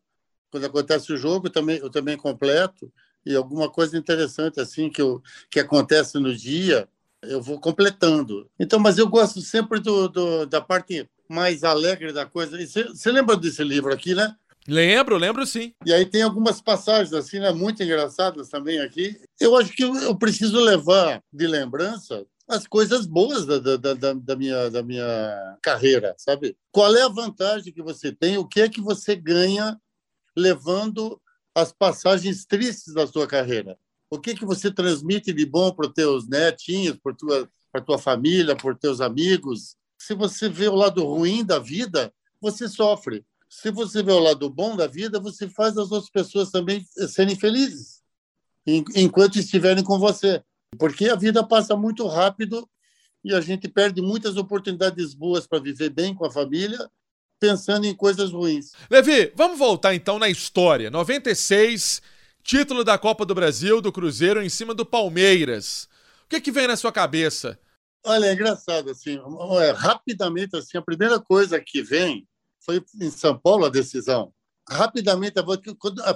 Quando 0.49 0.65
acontece 0.65 1.13
o 1.13 1.17
jogo, 1.17 1.47
eu 1.47 1.51
também, 1.51 1.77
eu 1.77 1.89
também 1.89 2.17
completo, 2.17 2.91
e 3.23 3.35
alguma 3.35 3.69
coisa 3.69 3.95
interessante 3.95 4.59
assim 4.59 4.89
que, 4.89 5.01
eu, 5.01 5.21
que 5.51 5.59
acontece 5.59 6.17
no 6.17 6.35
dia, 6.35 6.89
eu 7.21 7.39
vou 7.41 7.59
completando. 7.59 8.49
Então, 8.59 8.79
mas 8.79 8.97
eu 8.97 9.07
gosto 9.07 9.39
sempre 9.41 9.79
do, 9.79 10.09
do 10.09 10.45
da 10.47 10.59
parte 10.59 11.07
mais 11.29 11.63
alegre 11.63 12.11
da 12.11 12.25
coisa. 12.25 12.57
Você 12.57 13.11
lembra 13.11 13.37
desse 13.37 13.63
livro 13.63 13.93
aqui, 13.93 14.15
né? 14.15 14.35
Lembro, 14.67 15.17
lembro 15.17 15.45
sim. 15.45 15.73
E 15.85 15.93
aí 15.93 16.05
tem 16.05 16.21
algumas 16.21 16.61
passagens 16.61 17.13
assim, 17.13 17.39
né, 17.39 17.51
muito 17.51 17.81
engraçadas 17.81 18.49
também 18.49 18.79
aqui. 18.79 19.19
Eu 19.39 19.55
acho 19.55 19.73
que 19.73 19.83
eu 19.83 20.15
preciso 20.15 20.59
levar 20.59 21.21
de 21.33 21.47
lembrança 21.47 22.25
as 22.47 22.67
coisas 22.67 23.05
boas 23.05 23.45
da, 23.45 23.59
da, 23.59 23.93
da, 23.93 24.13
da, 24.13 24.35
minha, 24.35 24.69
da 24.69 24.83
minha 24.83 25.57
carreira, 25.61 26.13
sabe? 26.17 26.55
Qual 26.71 26.93
é 26.95 27.01
a 27.01 27.07
vantagem 27.07 27.73
que 27.73 27.81
você 27.81 28.11
tem? 28.11 28.37
O 28.37 28.45
que 28.45 28.61
é 28.61 28.69
que 28.69 28.81
você 28.81 29.15
ganha 29.15 29.79
levando 30.35 31.19
as 31.55 31.71
passagens 31.71 32.45
tristes 32.45 32.93
da 32.93 33.07
sua 33.07 33.25
carreira? 33.25 33.77
O 34.09 34.19
que 34.19 34.31
é 34.31 34.35
que 34.35 34.45
você 34.45 34.69
transmite 34.69 35.31
de 35.31 35.45
bom 35.45 35.71
para 35.71 35.87
os 35.87 35.93
teus 35.93 36.27
netinhos, 36.27 36.97
para 37.01 37.13
tua, 37.13 37.49
para 37.71 37.81
tua 37.81 37.97
família, 37.97 38.55
para 38.55 38.75
teus 38.75 38.99
amigos? 38.99 39.77
Se 39.97 40.13
você 40.13 40.49
vê 40.49 40.67
o 40.67 40.75
lado 40.75 41.05
ruim 41.05 41.45
da 41.45 41.57
vida, 41.57 42.13
você 42.41 42.67
sofre. 42.67 43.23
Se 43.51 43.69
você 43.69 44.01
vê 44.01 44.13
o 44.13 44.19
lado 44.19 44.49
bom 44.49 44.77
da 44.77 44.87
vida, 44.87 45.19
você 45.19 45.49
faz 45.49 45.77
as 45.77 45.91
outras 45.91 46.09
pessoas 46.09 46.51
também 46.51 46.85
serem 47.09 47.35
felizes 47.35 48.01
enquanto 48.65 49.37
estiverem 49.37 49.83
com 49.83 49.99
você. 49.99 50.41
Porque 50.79 51.09
a 51.09 51.17
vida 51.17 51.45
passa 51.45 51.75
muito 51.75 52.07
rápido 52.07 52.65
e 53.21 53.35
a 53.35 53.41
gente 53.41 53.67
perde 53.67 54.01
muitas 54.01 54.37
oportunidades 54.37 55.13
boas 55.13 55.45
para 55.45 55.59
viver 55.59 55.89
bem 55.89 56.15
com 56.15 56.25
a 56.25 56.31
família, 56.31 56.89
pensando 57.41 57.85
em 57.85 57.93
coisas 57.93 58.31
ruins. 58.31 58.71
Levi, 58.89 59.33
vamos 59.35 59.59
voltar 59.59 59.93
então 59.93 60.17
na 60.17 60.29
história. 60.29 60.89
96, 60.89 62.01
título 62.41 62.85
da 62.85 62.97
Copa 62.97 63.25
do 63.25 63.35
Brasil 63.35 63.81
do 63.81 63.91
Cruzeiro 63.91 64.41
em 64.41 64.47
cima 64.47 64.73
do 64.73 64.85
Palmeiras. 64.85 65.89
O 66.23 66.29
que 66.29 66.39
que 66.39 66.53
vem 66.53 66.67
na 66.67 66.77
sua 66.77 66.93
cabeça? 66.93 67.59
Olha, 68.05 68.27
é 68.27 68.33
engraçado 68.33 68.89
assim, 68.89 69.19
é, 69.61 69.71
rapidamente 69.71 70.55
assim, 70.55 70.77
a 70.77 70.81
primeira 70.81 71.19
coisa 71.19 71.59
que 71.59 71.83
vem 71.83 72.25
foi 72.61 72.83
em 72.99 73.09
São 73.09 73.37
Paulo 73.37 73.65
a 73.65 73.69
decisão 73.69 74.33
rapidamente, 74.71 75.35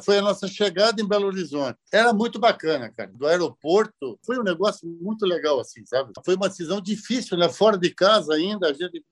foi 0.03 0.19
a 0.19 0.21
nossa 0.21 0.47
chegada 0.47 1.01
em 1.01 1.07
Belo 1.07 1.27
Horizonte. 1.27 1.77
Era 1.91 2.13
muito 2.13 2.39
bacana, 2.39 2.89
cara. 2.89 3.11
Do 3.11 3.27
aeroporto, 3.27 4.17
foi 4.25 4.39
um 4.39 4.43
negócio 4.43 4.87
muito 4.87 5.25
legal, 5.25 5.59
assim, 5.59 5.85
sabe? 5.85 6.13
Foi 6.23 6.35
uma 6.35 6.47
decisão 6.47 6.79
difícil, 6.79 7.37
né? 7.37 7.49
Fora 7.49 7.77
de 7.77 7.89
casa 7.89 8.33
ainda, 8.33 8.69
a 8.69 8.73
gente... 8.73 9.03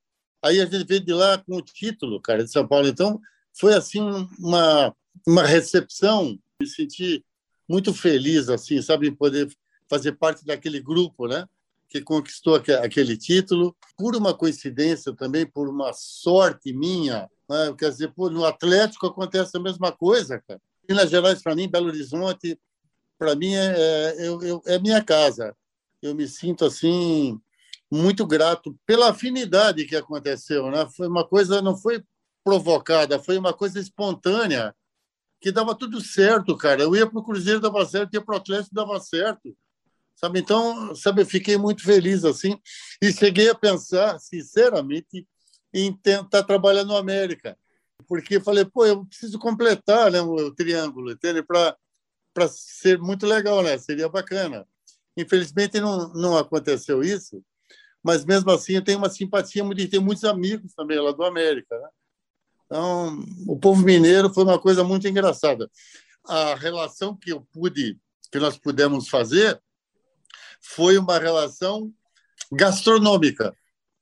aí 0.42 0.62
a 0.62 0.66
gente 0.66 0.86
veio 0.86 1.02
de 1.02 1.13
lá 1.13 1.38
com 1.38 1.58
o 1.58 1.62
título, 1.62 2.22
cara, 2.22 2.44
de 2.44 2.52
São 2.52 2.68
Paulo. 2.68 2.88
Então, 2.88 3.20
foi, 3.54 3.74
assim, 3.74 4.02
uma, 4.40 4.96
uma 5.28 5.44
recepção, 5.44 6.38
me 6.60 6.68
senti 6.68 7.24
muito 7.68 7.94
feliz, 7.94 8.50
assim, 8.50 8.82
sabe? 8.82 9.12
Poder 9.12 9.52
fazer 9.90 10.13
parte 10.13 10.46
daquele 10.46 10.80
grupo, 10.80 11.28
né? 11.28 11.46
Que 11.94 12.02
conquistou 12.02 12.56
aquele 12.56 13.16
título, 13.16 13.76
por 13.96 14.16
uma 14.16 14.34
coincidência 14.34 15.16
também, 15.16 15.46
por 15.46 15.70
uma 15.70 15.94
sorte 15.94 16.74
minha, 16.74 17.30
né? 17.48 17.72
Quer 17.78 17.92
dizer, 17.92 18.12
no 18.18 18.44
Atlético 18.44 19.06
acontece 19.06 19.56
a 19.56 19.60
mesma 19.60 19.92
coisa, 19.92 20.42
cara. 20.48 20.60
Minas 20.90 21.12
Gerais, 21.12 21.44
para 21.44 21.54
mim, 21.54 21.70
Belo 21.70 21.90
Horizonte, 21.90 22.60
para 23.16 23.36
mim, 23.36 23.54
é, 23.54 24.16
é, 24.18 24.74
é 24.74 24.80
minha 24.80 25.04
casa. 25.04 25.56
Eu 26.02 26.16
me 26.16 26.28
sinto, 26.28 26.66
assim, 26.66 27.40
muito 27.92 28.26
grato 28.26 28.76
pela 28.88 29.12
afinidade 29.12 29.86
que 29.86 29.96
aconteceu. 29.96 30.72
Né? 30.72 30.90
Foi 30.98 31.08
uma 31.08 31.24
coisa, 31.24 31.62
não 31.62 31.78
foi 31.78 32.04
provocada, 32.44 33.20
foi 33.20 33.38
uma 33.38 33.54
coisa 33.54 33.80
espontânea, 33.80 34.76
que 35.40 35.52
dava 35.52 35.76
tudo 35.76 36.02
certo, 36.02 36.58
cara. 36.58 36.82
Eu 36.82 36.96
ia 36.96 37.06
para 37.06 37.20
o 37.20 37.24
Cruzeiro, 37.24 37.60
dava 37.60 37.86
certo, 37.86 38.16
ia 38.16 38.22
para 38.22 38.34
o 38.34 38.38
Atlético, 38.38 38.74
dava 38.74 39.00
certo. 39.00 39.56
Sabe? 40.15 40.39
Então, 40.39 40.96
sabe, 40.96 41.22
eu 41.22 41.25
fiquei 41.25 41.58
muito 41.58 41.84
feliz 41.84 42.24
assim 42.24 42.58
e 43.01 43.12
cheguei 43.12 43.50
a 43.50 43.55
pensar, 43.55 44.20
sinceramente, 44.20 45.27
em 45.74 45.91
tentar 45.91 46.43
trabalhar 46.43 46.84
no 46.84 46.96
América. 46.96 47.58
Porque 48.08 48.39
falei, 48.39 48.65
pô, 48.65 48.86
eu 48.86 49.05
preciso 49.05 49.39
completar 49.39 50.12
né, 50.12 50.22
o, 50.22 50.53
triângulo, 50.53 51.12
entende? 51.12 51.43
Para 51.43 52.48
ser 52.48 53.00
muito 53.00 53.25
legal, 53.25 53.63
né? 53.63 53.77
Seria 53.77 54.08
bacana. 54.08 54.67
Infelizmente 55.17 55.79
não, 55.79 56.12
não 56.13 56.38
aconteceu 56.38 57.03
isso, 57.03 57.43
mas 58.03 58.25
mesmo 58.25 58.50
assim 58.51 58.74
eu 58.74 58.84
tenho 58.84 58.98
uma 58.98 59.10
simpatia 59.10 59.63
muito, 59.63 59.88
tenho 59.89 60.01
muitos 60.01 60.24
amigos 60.24 60.74
também 60.74 61.00
lá 61.00 61.12
do 61.12 61.24
América, 61.24 61.77
né? 61.79 61.89
Então, 62.65 63.24
o 63.48 63.58
povo 63.60 63.84
mineiro 63.84 64.34
foi 64.34 64.43
uma 64.43 64.60
coisa 64.60 64.84
muito 64.84 65.08
engraçada. 65.08 65.70
A 66.25 66.55
relação 66.55 67.15
que 67.15 67.32
eu 67.32 67.41
pude, 67.53 68.00
que 68.32 68.39
nós 68.39 68.58
pudemos 68.58 69.08
fazer, 69.08 69.62
foi 70.63 70.98
uma 70.98 71.20
relação 71.20 71.93
gastronômica 72.51 73.53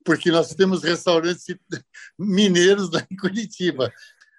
porque 0.04 0.32
nós 0.32 0.54
temos 0.54 0.84
restaurantes 0.84 1.46
mineiros 2.18 2.90
lá 2.92 3.06
em 3.10 3.16
Curitiba. 3.16 3.92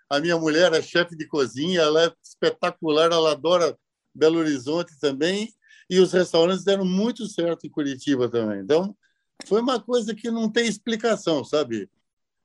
A 0.09 0.21
minha 0.21 0.37
mulher 0.37 0.73
é 0.73 0.83
chefe 0.83 1.17
de 1.17 1.27
cozinha, 1.27 1.81
ela 1.81 2.05
é 2.05 2.13
espetacular, 2.23 3.11
ela 3.11 3.33
adora 3.33 3.77
Belo 4.15 4.39
Horizonte 4.39 4.99
também, 5.01 5.53
e 5.89 5.99
os 5.99 6.13
restaurantes 6.13 6.65
deram 6.65 6.85
muito 6.85 7.27
certo 7.27 7.67
em 7.67 7.71
Curitiba 7.71 8.29
também. 8.29 8.61
Então, 8.61 8.97
foi 9.47 9.61
uma 9.61 9.81
coisa 9.81 10.15
que 10.15 10.31
não 10.31 10.51
tem 10.51 10.67
explicação, 10.67 11.45
sabe? 11.45 11.89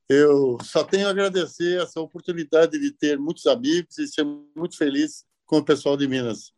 Eu 0.10 0.57
só 0.63 0.84
tenho 0.84 1.07
a 1.07 1.10
agradecer 1.10 1.81
essa 1.81 2.00
oportunidade 2.00 2.79
de 2.79 2.91
ter 2.91 3.19
muitos 3.19 3.46
amigos 3.46 3.98
e 3.98 4.07
ser 4.07 4.25
muito 4.55 4.77
feliz 4.77 5.25
com 5.46 5.57
o 5.57 5.65
pessoal 5.65 5.98
de 5.98 6.07
Minas. 6.07 6.53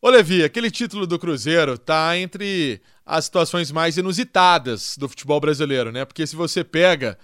Ô 0.00 0.10
Levi, 0.10 0.44
aquele 0.44 0.70
título 0.70 1.08
do 1.08 1.18
Cruzeiro 1.18 1.76
tá 1.76 2.16
entre 2.16 2.80
as 3.04 3.24
situações 3.24 3.72
mais 3.72 3.98
inusitadas 3.98 4.96
do 4.96 5.08
futebol 5.08 5.40
brasileiro, 5.40 5.90
né? 5.90 6.04
Porque 6.04 6.24
se 6.24 6.36
você 6.36 6.62
pega 6.62 7.18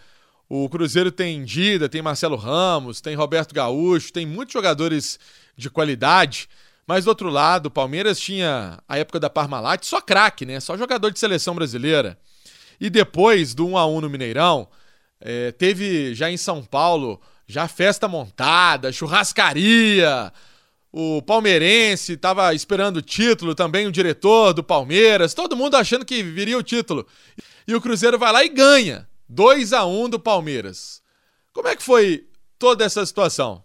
o 0.49 0.69
Cruzeiro 0.69 1.12
tem 1.12 1.45
Dida, 1.45 1.88
tem 1.88 2.02
Marcelo 2.02 2.35
Ramos, 2.35 3.00
tem 3.00 3.14
Roberto 3.14 3.54
Gaúcho, 3.54 4.12
tem 4.12 4.26
muitos 4.26 4.52
jogadores 4.52 5.21
de 5.57 5.71
qualidade, 5.71 6.49
mas 6.85 7.04
do 7.04 7.09
outro 7.09 7.31
lado, 7.31 7.66
o 7.66 7.71
Palmeiras 7.71 8.19
tinha 8.19 8.81
a 8.88 8.99
época 8.99 9.21
da 9.21 9.31
Parmalat 9.31 9.85
só 9.85 10.00
craque, 10.00 10.45
né? 10.45 10.59
Só 10.59 10.76
jogador 10.76 11.12
de 11.12 11.21
seleção 11.21 11.54
brasileira. 11.54 12.19
E 12.81 12.90
depois 12.90 13.54
do 13.54 13.69
1 13.69 13.78
a 13.78 13.87
1 13.87 14.00
no 14.00 14.11
Mineirão, 14.11 14.69
é, 15.21 15.52
teve 15.52 16.12
já 16.12 16.28
em 16.28 16.37
São 16.37 16.61
Paulo 16.64 17.21
já 17.47 17.69
festa 17.69 18.09
montada, 18.09 18.90
churrascaria, 18.90 20.33
o 20.97 21.21
palmeirense 21.21 22.13
estava 22.13 22.55
esperando 22.55 22.99
o 22.99 23.03
título, 23.03 23.53
também 23.53 23.85
o 23.85 23.91
diretor 23.91 24.53
do 24.55 24.63
Palmeiras, 24.63 25.35
todo 25.35 25.57
mundo 25.57 25.75
achando 25.75 26.05
que 26.05 26.23
viria 26.23 26.57
o 26.57 26.63
título. 26.63 27.05
E 27.67 27.75
o 27.75 27.81
Cruzeiro 27.81 28.17
vai 28.17 28.33
lá 28.33 28.45
e 28.45 28.49
ganha. 28.49 29.09
2 29.29 29.73
a 29.73 29.85
1 29.85 30.11
do 30.11 30.21
Palmeiras. 30.21 31.03
Como 31.53 31.67
é 31.67 31.75
que 31.75 31.83
foi 31.83 32.29
toda 32.61 32.85
essa 32.85 33.05
situação? 33.05 33.65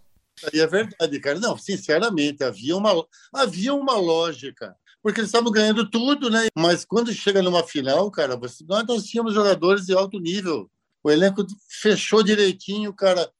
É 0.52 0.66
verdade, 0.66 1.20
cara. 1.20 1.38
Não, 1.38 1.56
sinceramente, 1.56 2.42
havia 2.42 2.76
uma, 2.76 3.06
havia 3.32 3.74
uma 3.74 3.94
lógica. 3.94 4.74
Porque 5.00 5.20
eles 5.20 5.28
estavam 5.28 5.52
ganhando 5.52 5.88
tudo, 5.88 6.30
né? 6.30 6.48
Mas 6.58 6.84
quando 6.84 7.12
chega 7.12 7.40
numa 7.40 7.62
final, 7.62 8.10
cara, 8.10 8.36
você, 8.36 8.64
nós, 8.68 8.84
nós 8.88 9.04
tínhamos 9.04 9.34
jogadores 9.34 9.86
de 9.86 9.94
alto 9.94 10.18
nível. 10.18 10.68
O 11.00 11.08
elenco 11.08 11.46
fechou 11.68 12.24
direitinho, 12.24 12.92
cara. 12.92 13.30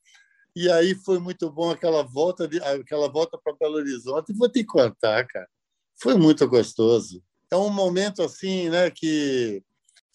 E 0.61 0.71
aí 0.71 0.95
foi 0.95 1.19
muito 1.19 1.51
bom 1.51 1.71
aquela 1.71 2.03
volta 2.03 2.47
de, 2.47 2.63
aquela 2.63 3.09
volta 3.09 3.39
para 3.43 3.57
Belo 3.59 3.77
Horizonte. 3.77 4.35
Vou 4.35 4.47
te 4.47 4.63
contar, 4.63 5.27
cara. 5.27 5.49
Foi 5.97 6.15
muito 6.17 6.47
gostoso. 6.47 7.25
É 7.51 7.57
um 7.57 7.71
momento 7.71 8.23
assim, 8.23 8.69
né, 8.69 8.91
que 8.91 9.63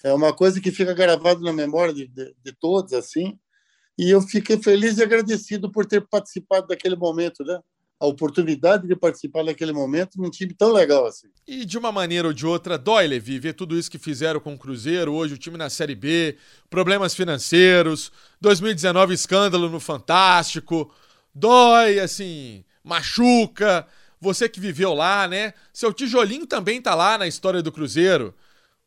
é 0.03 0.13
uma 0.13 0.31
coisa 0.35 0.61
que 0.61 0.69
fica 0.71 0.93
gravado 0.93 1.41
na 1.41 1.51
memória 1.51 1.91
de, 1.91 2.07
de, 2.07 2.35
de 2.43 2.53
todos 2.59 2.93
assim. 2.93 3.39
E 3.97 4.11
eu 4.11 4.21
fiquei 4.21 4.61
feliz 4.61 4.99
e 4.99 5.03
agradecido 5.03 5.71
por 5.71 5.87
ter 5.87 6.07
participado 6.07 6.67
daquele 6.67 6.95
momento, 6.95 7.43
né? 7.43 7.59
A 8.05 8.09
oportunidade 8.09 8.87
de 8.87 8.95
participar 8.95 9.43
naquele 9.43 9.71
momento 9.71 10.19
num 10.21 10.29
time 10.29 10.53
tão 10.53 10.71
legal 10.71 11.05
assim. 11.05 11.27
E 11.47 11.65
de 11.65 11.77
uma 11.77 11.91
maneira 11.91 12.27
ou 12.27 12.33
de 12.33 12.45
outra, 12.45 12.77
dói, 12.77 13.07
Levi, 13.07 13.39
ver 13.39 13.53
tudo 13.53 13.77
isso 13.77 13.91
que 13.91 13.97
fizeram 13.97 14.39
com 14.39 14.53
o 14.53 14.57
Cruzeiro, 14.57 15.13
hoje 15.13 15.33
o 15.33 15.37
time 15.37 15.57
na 15.57 15.69
Série 15.69 15.95
B, 15.95 16.37
problemas 16.69 17.13
financeiros, 17.13 18.11
2019 18.39 19.13
escândalo 19.13 19.69
no 19.69 19.79
Fantástico, 19.79 20.93
dói, 21.33 21.99
assim, 21.99 22.63
machuca. 22.83 23.85
Você 24.21 24.47
que 24.47 24.59
viveu 24.59 24.93
lá, 24.93 25.27
né? 25.27 25.53
Seu 25.73 25.93
tijolinho 25.93 26.47
também 26.47 26.81
tá 26.81 26.95
lá 26.95 27.17
na 27.17 27.27
história 27.27 27.61
do 27.61 27.71
Cruzeiro, 27.71 28.33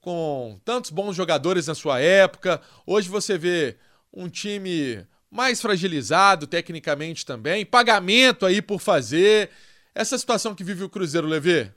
com 0.01 0.59
tantos 0.65 0.91
bons 0.91 1.15
jogadores 1.15 1.67
na 1.67 1.75
sua 1.75 2.01
época. 2.01 2.61
Hoje 2.87 3.09
você 3.09 3.37
vê 3.37 3.77
um 4.13 4.29
time 4.29 5.07
mais 5.31 5.61
fragilizado 5.61 6.47
tecnicamente 6.47 7.25
também, 7.25 7.67
pagamento 7.67 8.47
aí 8.47 8.63
por 8.63 8.81
fazer. 8.81 9.51
Essa 9.95 10.17
situação 10.17 10.55
que 10.55 10.65
vive 10.65 10.85
o 10.85 10.89
Cruzeiro, 10.89 11.27
Levê? 11.27 11.73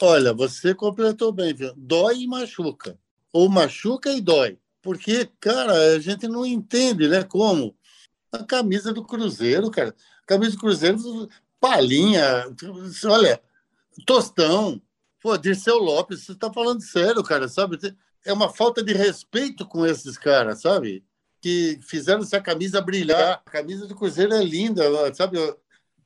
Olha, 0.00 0.32
você 0.32 0.74
completou 0.74 1.32
bem, 1.32 1.54
viu? 1.54 1.72
Dói 1.76 2.20
e 2.20 2.26
machuca. 2.26 2.98
Ou 3.32 3.48
machuca 3.48 4.12
e 4.12 4.20
dói. 4.20 4.58
Porque, 4.80 5.28
cara, 5.40 5.72
a 5.94 5.98
gente 5.98 6.28
não 6.28 6.46
entende, 6.46 7.08
né? 7.08 7.24
Como 7.24 7.76
a 8.30 8.44
camisa 8.44 8.92
do 8.92 9.04
Cruzeiro, 9.04 9.70
cara. 9.70 9.94
A 10.22 10.26
camisa 10.26 10.52
do 10.52 10.58
Cruzeiro, 10.58 11.28
palinha, 11.60 12.44
olha, 13.06 13.40
tostão. 14.06 14.80
Pô, 15.20 15.36
Dirceu 15.36 15.78
Lopes, 15.78 16.22
você 16.22 16.32
está 16.32 16.52
falando 16.52 16.80
sério, 16.80 17.22
cara, 17.24 17.48
sabe? 17.48 17.76
É 18.24 18.32
uma 18.32 18.48
falta 18.48 18.82
de 18.82 18.92
respeito 18.92 19.66
com 19.66 19.84
esses 19.84 20.16
caras, 20.16 20.60
sabe? 20.60 21.04
Que 21.40 21.78
fizeram 21.82 22.22
essa 22.22 22.40
camisa 22.40 22.80
brilhar. 22.80 23.42
A 23.44 23.50
camisa 23.50 23.86
do 23.86 23.94
Cruzeiro 23.94 24.34
é 24.34 24.42
linda, 24.42 24.82
sabe? 25.14 25.38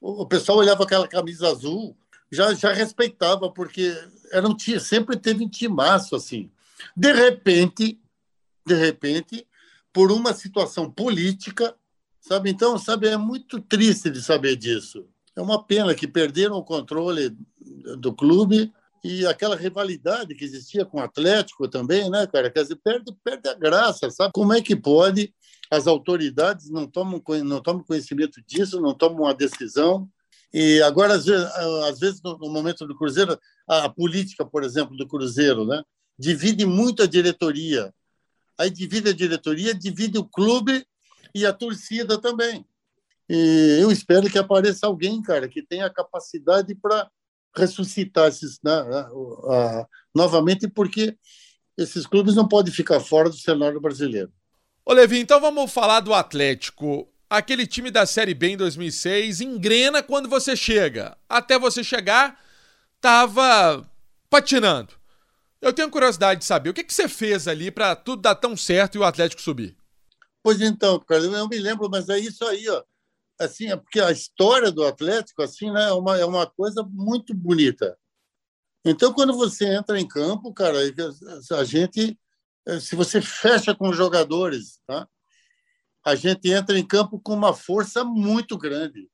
O 0.00 0.26
pessoal 0.26 0.58
olhava 0.58 0.84
aquela 0.84 1.06
camisa 1.06 1.48
azul, 1.48 1.96
já, 2.30 2.52
já 2.54 2.72
respeitava, 2.72 3.50
porque 3.50 3.94
era 4.32 4.48
um, 4.48 4.58
sempre 4.58 5.16
teve 5.16 5.44
um 5.44 5.48
timaço 5.48 6.16
assim. 6.16 6.50
De 6.96 7.12
repente, 7.12 8.00
de 8.66 8.74
repente, 8.74 9.46
por 9.92 10.10
uma 10.10 10.32
situação 10.32 10.90
política, 10.90 11.74
sabe? 12.20 12.50
Então, 12.50 12.78
sabe, 12.78 13.08
é 13.08 13.16
muito 13.16 13.60
triste 13.60 14.10
de 14.10 14.22
saber 14.22 14.56
disso. 14.56 15.06
É 15.36 15.40
uma 15.40 15.62
pena 15.62 15.94
que 15.94 16.08
perderam 16.08 16.56
o 16.56 16.64
controle 16.64 17.36
do 17.98 18.12
clube 18.12 18.72
e 19.04 19.26
aquela 19.26 19.56
rivalidade 19.56 20.34
que 20.34 20.44
existia 20.44 20.84
com 20.84 20.98
o 20.98 21.02
Atlético 21.02 21.68
também, 21.68 22.08
né, 22.08 22.26
cara? 22.26 22.50
Quer 22.50 22.62
dizer, 22.62 22.76
perde, 22.76 23.12
perde 23.24 23.48
a 23.48 23.54
graça, 23.54 24.08
sabe? 24.10 24.32
Como 24.32 24.52
é 24.52 24.62
que 24.62 24.76
pode 24.76 25.34
as 25.70 25.86
autoridades 25.86 26.70
não 26.70 26.86
tomam, 26.86 27.20
não 27.44 27.60
tomam 27.60 27.82
conhecimento 27.82 28.40
disso, 28.46 28.80
não 28.80 28.94
tomam 28.94 29.22
uma 29.22 29.34
decisão? 29.34 30.08
E 30.54 30.80
agora, 30.82 31.14
às 31.14 31.24
vezes, 31.24 31.46
às 31.88 31.98
vezes 31.98 32.22
no, 32.22 32.38
momento 32.38 32.86
do 32.86 32.96
Cruzeiro, 32.96 33.38
a, 33.66 33.88
política, 33.88 34.44
por 34.44 34.62
exemplo, 34.62 34.96
do 34.96 35.08
Cruzeiro, 35.08 35.64
né? 35.64 35.82
Divide 36.16 36.64
muito 36.64 37.02
a 37.02 37.06
diretoria. 37.06 37.92
Aí 38.56 38.70
divide 38.70 39.08
a 39.08 39.14
diretoria, 39.14 39.74
divide 39.74 40.18
o 40.18 40.24
clube 40.24 40.86
e 41.34 41.44
a 41.44 41.52
torcida 41.52 42.20
também. 42.20 42.64
E 43.28 43.78
eu 43.80 43.90
espero 43.90 44.30
que 44.30 44.38
apareça 44.38 44.86
alguém, 44.86 45.22
cara, 45.22 45.48
que 45.48 45.62
tenha 45.62 45.88
capacidade 45.90 46.74
para 46.74 47.10
ressuscitar 47.54 48.28
esses, 48.28 48.58
né, 48.62 48.72
novamente, 50.14 50.68
porque 50.68 51.16
esses 51.76 52.06
clubes 52.06 52.34
não 52.34 52.46
podem 52.46 52.72
ficar 52.72 53.00
fora 53.00 53.28
do 53.28 53.36
cenário 53.36 53.80
brasileiro. 53.80 54.32
Ô 54.84 54.92
Levi, 54.92 55.18
então 55.18 55.40
vamos 55.40 55.72
falar 55.72 56.00
do 56.00 56.12
Atlético. 56.12 57.08
Aquele 57.30 57.66
time 57.66 57.90
da 57.90 58.04
Série 58.04 58.34
B 58.34 58.48
em 58.48 58.56
2006 58.56 59.40
engrena 59.40 60.02
quando 60.02 60.28
você 60.28 60.54
chega. 60.54 61.16
Até 61.28 61.58
você 61.58 61.82
chegar, 61.82 62.38
tava 63.00 63.88
patinando. 64.28 64.92
Eu 65.60 65.72
tenho 65.72 65.88
curiosidade 65.88 66.40
de 66.40 66.46
saber 66.46 66.70
o 66.70 66.74
que, 66.74 66.84
que 66.84 66.92
você 66.92 67.08
fez 67.08 67.46
ali 67.46 67.70
para 67.70 67.94
tudo 67.94 68.22
dar 68.22 68.34
tão 68.34 68.56
certo 68.56 68.96
e 68.96 68.98
o 68.98 69.04
Atlético 69.04 69.40
subir. 69.40 69.76
Pois 70.42 70.60
então, 70.60 70.98
cara, 70.98 71.22
eu 71.22 71.48
me 71.48 71.58
lembro, 71.58 71.88
mas 71.88 72.08
é 72.08 72.18
isso 72.18 72.44
aí, 72.44 72.68
ó 72.68 72.82
assim, 73.44 73.66
é 73.70 73.76
porque 73.76 74.00
a 74.00 74.10
história 74.10 74.70
do 74.70 74.84
Atlético 74.84 75.42
assim, 75.42 75.70
né, 75.70 75.88
é 75.88 75.92
uma 75.92 76.18
é 76.18 76.24
uma 76.24 76.46
coisa 76.46 76.82
muito 76.82 77.34
bonita. 77.34 77.96
Então, 78.84 79.12
quando 79.12 79.32
você 79.32 79.66
entra 79.66 80.00
em 80.00 80.06
campo, 80.06 80.52
cara, 80.52 80.78
a 81.52 81.64
gente 81.64 82.18
eh, 82.66 82.80
se 82.80 82.96
você 82.96 83.20
fecha 83.20 83.74
com 83.74 83.88
os 83.88 83.96
jogadores, 83.96 84.80
tá? 84.86 85.08
A 86.04 86.14
gente 86.14 86.50
entra 86.50 86.78
em 86.78 86.86
campo 86.86 87.20
com 87.20 87.32
uma 87.34 87.54
força 87.54 88.04
muito 88.04 88.58
grande. 88.58 89.08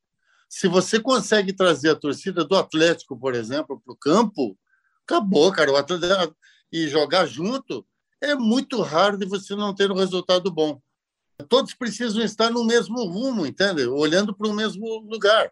Se 0.48 0.66
você 0.68 0.98
consegue 0.98 1.52
trazer 1.52 1.90
a 1.90 1.96
torcida 1.96 2.44
do 2.44 2.56
Atlético, 2.56 3.18
por 3.18 3.34
exemplo, 3.34 3.80
para 3.84 3.92
o 3.92 3.96
campo, 3.96 4.58
acabou, 5.04 5.52
cara. 5.52 5.70
O 5.70 5.76
Atlético, 5.76 6.34
e 6.72 6.88
jogar 6.88 7.26
junto 7.26 7.86
é 8.20 8.34
muito 8.34 8.80
raro 8.82 9.16
de 9.16 9.26
você 9.26 9.54
não 9.54 9.74
ter 9.74 9.90
um 9.90 9.96
resultado 9.96 10.50
bom 10.50 10.80
todos 11.44 11.74
precisam 11.74 12.22
estar 12.22 12.50
no 12.50 12.64
mesmo 12.64 13.04
rumo, 13.04 13.46
entende? 13.46 13.86
Olhando 13.86 14.34
para 14.34 14.48
o 14.48 14.54
mesmo 14.54 15.00
lugar. 15.00 15.50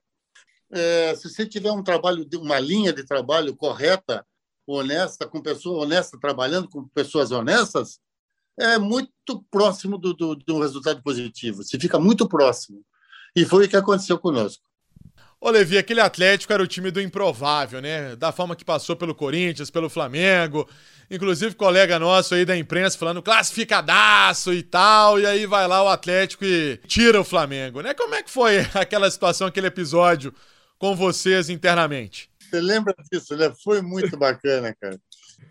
É, 0.70 1.14
se 1.14 1.30
você 1.30 1.46
tiver 1.46 1.70
um 1.70 1.82
trabalho, 1.82 2.26
uma 2.34 2.58
linha 2.58 2.92
de 2.92 3.04
trabalho 3.04 3.54
correta, 3.56 4.26
honesta, 4.66 5.26
com 5.26 5.40
pessoas 5.40 5.84
honestas, 5.84 6.20
trabalhando 6.20 6.68
com 6.68 6.88
pessoas 6.88 7.30
honestas, 7.30 8.00
é 8.58 8.78
muito 8.78 9.44
próximo 9.50 9.96
do, 9.98 10.12
do, 10.12 10.34
do 10.34 10.60
resultado 10.60 11.02
positivo. 11.02 11.62
Você 11.62 11.78
fica 11.78 11.98
muito 11.98 12.28
próximo. 12.28 12.82
E 13.34 13.44
foi 13.44 13.66
o 13.66 13.68
que 13.68 13.76
aconteceu 13.76 14.18
conosco. 14.18 14.64
Ô, 15.40 15.50
Levi, 15.50 15.76
aquele 15.76 16.00
Atlético 16.00 16.52
era 16.52 16.62
o 16.62 16.66
time 16.66 16.90
do 16.90 17.00
improvável, 17.00 17.80
né? 17.80 18.16
Da 18.16 18.32
forma 18.32 18.56
que 18.56 18.64
passou 18.64 18.96
pelo 18.96 19.14
Corinthians, 19.14 19.70
pelo 19.70 19.90
Flamengo. 19.90 20.68
Inclusive, 21.10 21.54
colega 21.54 21.98
nosso 21.98 22.34
aí 22.34 22.44
da 22.44 22.56
imprensa 22.56 22.98
falando 22.98 23.22
classificadaço 23.22 24.52
e 24.52 24.62
tal. 24.62 25.20
E 25.20 25.26
aí 25.26 25.46
vai 25.46 25.68
lá 25.68 25.84
o 25.84 25.88
Atlético 25.88 26.44
e 26.44 26.78
tira 26.86 27.20
o 27.20 27.24
Flamengo, 27.24 27.82
né? 27.82 27.92
Como 27.92 28.14
é 28.14 28.22
que 28.22 28.30
foi 28.30 28.60
aquela 28.74 29.10
situação, 29.10 29.46
aquele 29.46 29.66
episódio 29.66 30.34
com 30.78 30.96
vocês 30.96 31.50
internamente? 31.50 32.30
Você 32.40 32.60
lembra 32.60 32.94
disso, 33.10 33.36
né? 33.36 33.52
Foi 33.62 33.82
muito 33.82 34.16
bacana, 34.18 34.74
cara. 34.80 34.98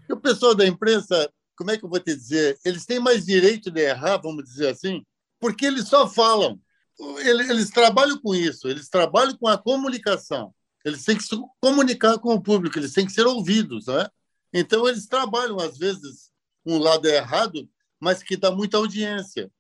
E 0.10 0.14
o 0.14 0.18
pessoal 0.18 0.56
da 0.56 0.66
imprensa, 0.66 1.30
como 1.56 1.70
é 1.72 1.78
que 1.78 1.86
eu 1.86 1.90
vou 1.90 2.00
te 2.00 2.16
dizer? 2.16 2.58
Eles 2.66 2.86
têm 2.86 3.00
mais 3.00 3.26
direito 3.26 3.70
de 3.70 3.82
errar, 3.82 4.18
vamos 4.18 4.44
dizer 4.44 4.70
assim, 4.70 5.04
porque 5.40 5.66
eles 5.66 5.88
só 5.88 6.08
falam 6.08 6.60
eles 7.00 7.70
trabalham 7.70 8.20
com 8.20 8.34
isso, 8.34 8.68
eles 8.68 8.90
trabalham 8.90 9.38
com 9.38 9.48
a 9.48 9.58
comunicação. 9.58 10.54
Eles 10.84 11.04
têm 11.04 11.18
que 11.18 11.24
se 11.24 11.36
comunicar 11.60 12.18
com 12.20 12.34
o 12.34 12.42
público, 12.42 12.78
eles 12.78 12.94
têm 12.94 13.06
que 13.06 13.12
ser 13.12 13.26
ouvidos, 13.26 13.88
né? 13.88 14.08
Então 14.54 14.88
eles 14.88 15.08
trabalham 15.08 15.60
às 15.60 15.78
vezes 15.78 16.32
um 16.66 16.78
lado 16.78 17.08
é 17.08 17.18
errado, 17.18 17.68
mas 18.00 18.24
que 18.24 18.38
dá 18.38 18.52
muita 18.52 18.78
audiência. 18.78 19.52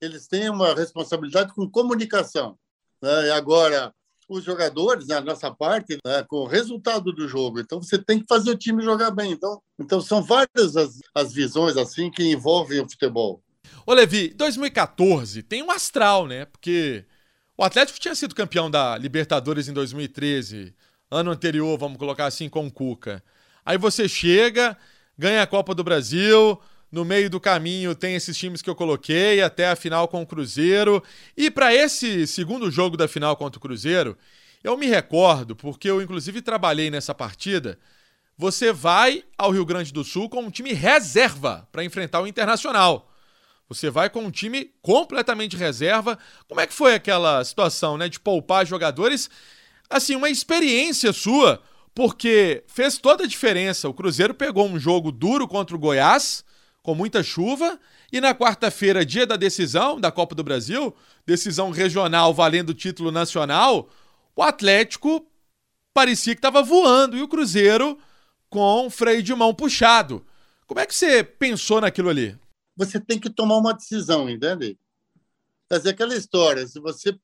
Eles 0.00 0.26
têm 0.26 0.48
uma 0.48 0.74
responsabilidade 0.74 1.52
com 1.54 1.68
comunicação. 1.68 2.58
Né? 3.02 3.26
E 3.26 3.30
agora 3.30 3.92
os 4.28 4.44
jogadores, 4.44 5.06
na 5.08 5.20
né, 5.20 5.26
nossa 5.26 5.50
parte, 5.50 5.98
né, 6.04 6.22
com 6.28 6.36
o 6.38 6.46
resultado 6.46 7.12
do 7.12 7.26
jogo. 7.26 7.60
Então 7.60 7.82
você 7.82 7.96
tem 7.96 8.20
que 8.20 8.26
fazer 8.28 8.50
o 8.50 8.58
time 8.58 8.82
jogar 8.82 9.10
bem. 9.10 9.32
Então, 9.32 9.62
então 9.78 10.00
são 10.00 10.22
várias 10.22 10.76
as, 10.76 11.00
as 11.14 11.32
visões 11.32 11.76
assim 11.76 12.10
que 12.10 12.22
envolvem 12.22 12.80
o 12.80 12.88
futebol. 12.88 13.42
Ô, 13.86 13.94
Levi, 13.94 14.28
2014 14.34 15.42
tem 15.42 15.62
um 15.62 15.70
astral, 15.70 16.26
né? 16.26 16.44
Porque 16.44 17.04
o 17.56 17.64
Atlético 17.64 17.98
tinha 17.98 18.14
sido 18.14 18.34
campeão 18.34 18.70
da 18.70 18.96
Libertadores 18.96 19.68
em 19.68 19.72
2013, 19.72 20.74
ano 21.10 21.30
anterior, 21.30 21.78
vamos 21.78 21.98
colocar 21.98 22.26
assim, 22.26 22.48
com 22.48 22.66
o 22.66 22.70
Cuca. 22.70 23.22
Aí 23.64 23.76
você 23.76 24.08
chega, 24.08 24.76
ganha 25.16 25.42
a 25.42 25.46
Copa 25.46 25.74
do 25.74 25.82
Brasil, 25.82 26.60
no 26.90 27.04
meio 27.04 27.28
do 27.28 27.38
caminho 27.38 27.94
tem 27.94 28.14
esses 28.14 28.36
times 28.36 28.62
que 28.62 28.70
eu 28.70 28.74
coloquei, 28.74 29.42
até 29.42 29.68
a 29.68 29.76
final 29.76 30.08
com 30.08 30.22
o 30.22 30.26
Cruzeiro. 30.26 31.02
E 31.36 31.50
para 31.50 31.74
esse 31.74 32.26
segundo 32.26 32.70
jogo 32.70 32.96
da 32.96 33.06
final 33.06 33.36
contra 33.36 33.58
o 33.58 33.60
Cruzeiro, 33.60 34.16
eu 34.64 34.76
me 34.76 34.86
recordo, 34.86 35.54
porque 35.54 35.90
eu 35.90 36.00
inclusive 36.00 36.40
trabalhei 36.40 36.90
nessa 36.90 37.14
partida. 37.14 37.78
Você 38.36 38.72
vai 38.72 39.24
ao 39.36 39.50
Rio 39.50 39.66
Grande 39.66 39.92
do 39.92 40.04
Sul 40.04 40.28
com 40.28 40.42
um 40.42 40.50
time 40.50 40.72
reserva 40.72 41.68
para 41.70 41.84
enfrentar 41.84 42.20
o 42.20 42.26
Internacional. 42.26 43.07
Você 43.68 43.90
vai 43.90 44.08
com 44.08 44.24
um 44.24 44.30
time 44.30 44.72
completamente 44.80 45.56
reserva. 45.56 46.18
Como 46.48 46.60
é 46.60 46.66
que 46.66 46.72
foi 46.72 46.94
aquela 46.94 47.44
situação, 47.44 47.98
né, 47.98 48.08
de 48.08 48.18
poupar 48.18 48.66
jogadores? 48.66 49.28
Assim, 49.90 50.16
uma 50.16 50.30
experiência 50.30 51.12
sua, 51.12 51.62
porque 51.94 52.64
fez 52.66 52.96
toda 52.96 53.24
a 53.24 53.26
diferença. 53.26 53.88
O 53.88 53.94
Cruzeiro 53.94 54.32
pegou 54.32 54.66
um 54.66 54.78
jogo 54.78 55.12
duro 55.12 55.46
contra 55.46 55.76
o 55.76 55.78
Goiás, 55.78 56.44
com 56.82 56.94
muita 56.94 57.22
chuva, 57.22 57.78
e 58.10 58.20
na 58.20 58.34
quarta-feira, 58.34 59.04
dia 59.04 59.26
da 59.26 59.36
decisão 59.36 60.00
da 60.00 60.10
Copa 60.10 60.34
do 60.34 60.42
Brasil, 60.42 60.94
decisão 61.26 61.70
regional 61.70 62.32
valendo 62.32 62.70
o 62.70 62.74
título 62.74 63.12
nacional, 63.12 63.90
o 64.34 64.42
Atlético 64.42 65.26
parecia 65.92 66.34
que 66.34 66.38
estava 66.38 66.62
voando 66.62 67.16
e 67.18 67.22
o 67.22 67.28
Cruzeiro 67.28 67.98
com 68.48 68.88
freio 68.88 69.22
de 69.22 69.34
mão 69.34 69.52
puxado. 69.52 70.24
Como 70.66 70.80
é 70.80 70.86
que 70.86 70.94
você 70.94 71.22
pensou 71.22 71.80
naquilo 71.80 72.08
ali? 72.08 72.38
Você 72.78 73.00
tem 73.00 73.18
que 73.18 73.28
tomar 73.28 73.56
uma 73.56 73.74
decisão, 73.74 74.30
entende? 74.30 74.78
Quer 75.68 75.78
dizer, 75.78 75.90
aquela 75.90 76.14
história, 76.14 76.64
se 76.64 76.78
você 76.78 77.18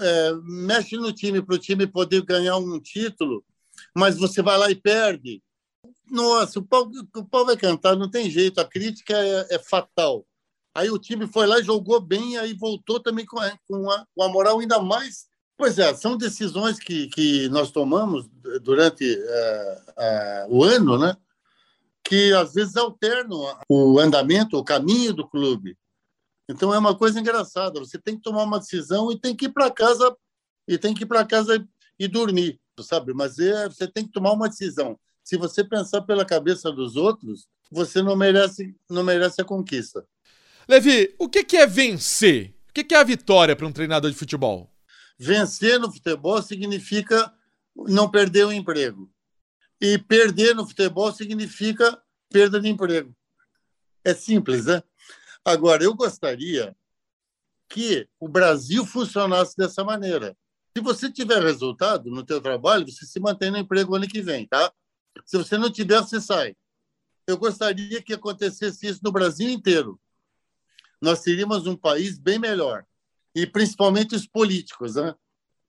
é, 0.00 0.32
mexe 0.42 0.96
no 0.96 1.12
time 1.12 1.40
para 1.40 1.54
o 1.54 1.58
time 1.58 1.86
poder 1.86 2.22
ganhar 2.22 2.56
um 2.56 2.80
título, 2.80 3.44
mas 3.94 4.18
você 4.18 4.42
vai 4.42 4.58
lá 4.58 4.68
e 4.68 4.74
perde, 4.74 5.40
nossa, 6.10 6.58
o 6.58 6.62
pau, 6.62 6.90
o 7.14 7.24
pau 7.24 7.46
vai 7.46 7.56
cantar, 7.56 7.94
não 7.94 8.10
tem 8.10 8.28
jeito, 8.28 8.60
a 8.60 8.64
crítica 8.64 9.14
é, 9.16 9.54
é 9.54 9.58
fatal. 9.60 10.26
Aí 10.74 10.90
o 10.90 10.98
time 10.98 11.28
foi 11.28 11.46
lá 11.46 11.60
e 11.60 11.64
jogou 11.64 12.00
bem, 12.00 12.36
aí 12.36 12.52
voltou 12.52 12.98
também 12.98 13.24
com 13.24 13.38
a, 13.38 13.56
com 13.68 13.88
a, 13.90 14.04
com 14.12 14.22
a 14.24 14.28
moral 14.28 14.58
ainda 14.58 14.80
mais. 14.80 15.28
Pois 15.56 15.78
é, 15.78 15.94
são 15.94 16.16
decisões 16.16 16.80
que, 16.80 17.06
que 17.08 17.48
nós 17.50 17.70
tomamos 17.70 18.28
durante 18.62 19.04
é, 19.04 19.82
é, 19.96 20.46
o 20.48 20.64
ano, 20.64 20.98
né? 20.98 21.16
Que 22.10 22.32
às 22.32 22.54
vezes 22.54 22.76
alternam 22.76 23.56
o 23.68 24.00
andamento, 24.00 24.58
o 24.58 24.64
caminho 24.64 25.14
do 25.14 25.28
clube. 25.28 25.78
Então 26.48 26.74
é 26.74 26.78
uma 26.78 26.92
coisa 26.92 27.20
engraçada. 27.20 27.78
Você 27.78 28.00
tem 28.00 28.16
que 28.16 28.22
tomar 28.22 28.42
uma 28.42 28.58
decisão 28.58 29.12
e 29.12 29.20
tem 29.20 29.36
que 29.36 29.44
ir 29.44 29.50
para 29.50 29.70
casa 29.70 30.16
e 30.66 30.76
tem 30.76 30.92
que 30.92 31.04
ir 31.04 31.06
para 31.06 31.24
casa 31.24 31.64
e 31.96 32.08
dormir, 32.08 32.60
sabe? 32.80 33.14
Mas 33.14 33.38
é, 33.38 33.68
você 33.68 33.86
tem 33.86 34.04
que 34.04 34.10
tomar 34.10 34.32
uma 34.32 34.48
decisão. 34.48 34.98
Se 35.22 35.36
você 35.36 35.62
pensar 35.62 36.00
pela 36.00 36.24
cabeça 36.24 36.72
dos 36.72 36.96
outros, 36.96 37.46
você 37.70 38.02
não 38.02 38.16
merece, 38.16 38.74
não 38.90 39.04
merece 39.04 39.40
a 39.40 39.44
conquista. 39.44 40.04
Levi, 40.68 41.14
o 41.16 41.28
que 41.28 41.56
é 41.56 41.64
vencer? 41.64 42.52
O 42.70 42.72
que 42.72 42.92
é 42.92 42.98
a 42.98 43.04
vitória 43.04 43.54
para 43.54 43.68
um 43.68 43.72
treinador 43.72 44.10
de 44.10 44.16
futebol? 44.16 44.68
Vencer 45.16 45.78
no 45.78 45.92
futebol 45.92 46.42
significa 46.42 47.32
não 47.76 48.10
perder 48.10 48.46
o 48.46 48.52
emprego. 48.52 49.08
E 49.80 49.98
perder 49.98 50.54
no 50.54 50.66
futebol 50.66 51.12
significa 51.12 52.00
perda 52.28 52.60
de 52.60 52.68
emprego. 52.68 53.14
É 54.04 54.14
simples, 54.14 54.66
né? 54.66 54.82
Agora, 55.44 55.82
eu 55.82 55.94
gostaria 55.94 56.76
que 57.68 58.08
o 58.18 58.28
Brasil 58.28 58.84
funcionasse 58.84 59.56
dessa 59.56 59.82
maneira. 59.82 60.36
Se 60.76 60.82
você 60.82 61.10
tiver 61.10 61.42
resultado 61.42 62.10
no 62.10 62.24
teu 62.24 62.40
trabalho, 62.40 62.86
você 62.86 63.06
se 63.06 63.18
mantém 63.18 63.50
no 63.50 63.58
emprego 63.58 63.94
ano 63.94 64.06
que 64.06 64.20
vem, 64.20 64.46
tá? 64.46 64.72
Se 65.24 65.36
você 65.36 65.56
não 65.56 65.70
tiver, 65.70 65.98
você 65.98 66.20
sai. 66.20 66.56
Eu 67.26 67.38
gostaria 67.38 68.02
que 68.02 68.12
acontecesse 68.12 68.86
isso 68.86 69.00
no 69.02 69.12
Brasil 69.12 69.48
inteiro. 69.48 70.00
Nós 71.00 71.22
teríamos 71.22 71.66
um 71.66 71.76
país 71.76 72.18
bem 72.18 72.38
melhor. 72.38 72.84
E 73.34 73.46
principalmente 73.46 74.14
os 74.14 74.26
políticos, 74.26 74.96
né? 74.96 75.14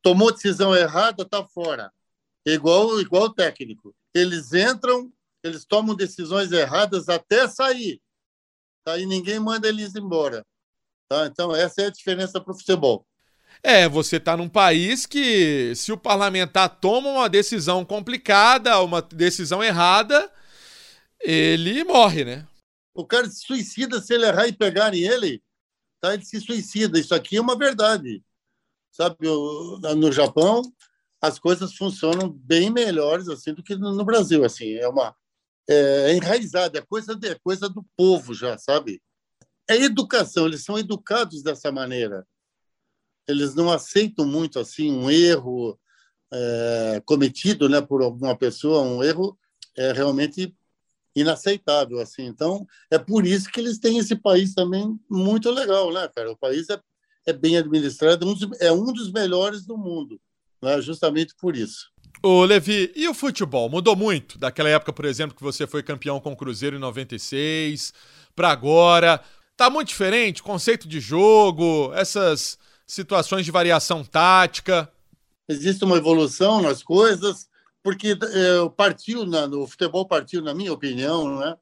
Tomou 0.01 0.31
decisão 0.31 0.75
errada, 0.75 1.23
tá 1.23 1.45
fora. 1.45 1.91
Igual 2.45 2.99
igual 2.99 3.23
o 3.23 3.33
técnico. 3.33 3.95
Eles 4.13 4.53
entram, 4.53 5.11
eles 5.43 5.65
tomam 5.65 5.95
decisões 5.95 6.51
erradas 6.51 7.07
até 7.09 7.47
sair. 7.47 8.01
Tá? 8.83 8.97
E 8.97 9.05
ninguém 9.05 9.39
manda 9.39 9.67
eles 9.67 9.95
embora. 9.95 10.45
Tá? 11.07 11.27
Então, 11.27 11.55
essa 11.55 11.81
é 11.81 11.85
a 11.87 11.91
diferença 11.91 12.39
para 12.41 12.53
o 12.53 12.57
futebol. 12.57 13.05
É, 13.63 13.87
você 13.87 14.15
está 14.15 14.35
num 14.35 14.49
país 14.49 15.05
que, 15.05 15.73
se 15.75 15.91
o 15.91 15.97
parlamentar 15.97 16.79
toma 16.79 17.09
uma 17.09 17.29
decisão 17.29 17.85
complicada, 17.85 18.79
uma 18.79 19.01
decisão 19.01 19.63
errada, 19.63 20.31
ele 21.19 21.83
morre, 21.83 22.25
né? 22.25 22.47
O 22.93 23.05
cara 23.05 23.29
se 23.29 23.45
suicida 23.45 24.01
se 24.01 24.13
ele 24.13 24.25
errar 24.25 24.47
e 24.47 24.53
pegarem 24.53 25.03
ele, 25.03 25.43
tá? 25.99 26.13
ele 26.13 26.25
se 26.25 26.39
suicida. 26.41 26.99
Isso 26.99 27.13
aqui 27.13 27.37
é 27.37 27.41
uma 27.41 27.57
verdade. 27.57 28.23
Sabe, 28.91 29.15
no 29.95 30.11
Japão, 30.11 30.61
as 31.21 31.37
coisas 31.39 31.75
funcionam 31.75 32.29
bem 32.29 32.71
melhores 32.71 33.27
assim 33.29 33.53
do 33.53 33.63
que 33.63 33.75
no 33.75 34.03
Brasil. 34.03 34.43
Assim, 34.43 34.73
é 34.73 34.87
uma 34.87 35.15
é, 35.69 36.11
é 36.11 36.15
enraizada, 36.15 36.79
é 36.79 36.81
coisa, 36.81 37.17
é 37.23 37.35
coisa 37.43 37.69
do 37.69 37.85
povo 37.95 38.33
já, 38.33 38.57
sabe? 38.57 39.01
É 39.69 39.75
educação, 39.75 40.47
eles 40.47 40.63
são 40.63 40.77
educados 40.77 41.43
dessa 41.43 41.71
maneira 41.71 42.25
eles 43.27 43.55
não 43.55 43.71
aceitam 43.71 44.25
muito 44.25 44.59
assim 44.59 44.91
um 44.91 45.09
erro 45.09 45.79
é, 46.31 47.01
cometido 47.05 47.67
né, 47.67 47.81
por 47.81 48.01
alguma 48.01 48.37
pessoa, 48.37 48.81
um 48.81 49.03
erro 49.03 49.37
é 49.77 49.91
realmente 49.91 50.55
inaceitável 51.15 51.99
assim. 51.99 52.25
Então 52.25 52.65
é 52.89 52.97
por 52.97 53.25
isso 53.25 53.51
que 53.51 53.59
eles 53.59 53.79
têm 53.79 53.97
esse 53.97 54.15
país 54.15 54.53
também 54.53 54.99
muito 55.09 55.49
legal, 55.49 55.91
né, 55.91 56.07
cara? 56.13 56.31
O 56.31 56.37
país 56.37 56.69
é, 56.69 56.79
é 57.25 57.33
bem 57.33 57.57
administrado, 57.57 58.25
é 58.59 58.71
um 58.71 58.93
dos 58.93 59.11
melhores 59.11 59.65
do 59.65 59.77
mundo, 59.77 60.19
né? 60.61 60.81
justamente 60.81 61.35
por 61.35 61.55
isso. 61.55 61.91
Ô, 62.23 62.43
Levi, 62.43 62.91
e 62.95 63.07
o 63.07 63.13
futebol? 63.13 63.67
Mudou 63.69 63.95
muito 63.95 64.37
daquela 64.37 64.69
época, 64.69 64.93
por 64.93 65.05
exemplo, 65.05 65.35
que 65.35 65.41
você 65.41 65.65
foi 65.65 65.81
campeão 65.81 66.19
com 66.19 66.33
o 66.33 66.35
Cruzeiro 66.35 66.75
em 66.75 66.79
96 66.79 67.93
para 68.35 68.49
agora? 68.49 69.21
Tá 69.57 69.69
muito 69.69 69.87
diferente? 69.87 70.43
Conceito 70.43 70.87
de 70.87 70.99
jogo, 70.99 71.91
essas 71.93 72.59
situações 72.85 73.43
de 73.43 73.51
variação 73.51 74.03
tática? 74.03 74.91
Existe 75.47 75.83
uma 75.83 75.97
evolução 75.97 76.61
nas 76.61 76.83
coisas, 76.83 77.49
porque 77.81 78.11
é, 78.11 78.69
partiu, 78.77 79.25
na, 79.25 79.47
no 79.47 79.65
futebol 79.65 80.07
partiu, 80.07 80.41
na 80.41 80.53
minha 80.53 80.71
opinião, 80.71 81.39
né, 81.39 81.55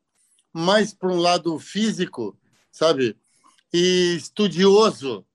mais 0.51 0.93
para 0.93 1.09
um 1.09 1.19
lado 1.19 1.57
físico, 1.57 2.37
sabe? 2.71 3.15
E 3.73 4.15
estudioso, 4.17 5.25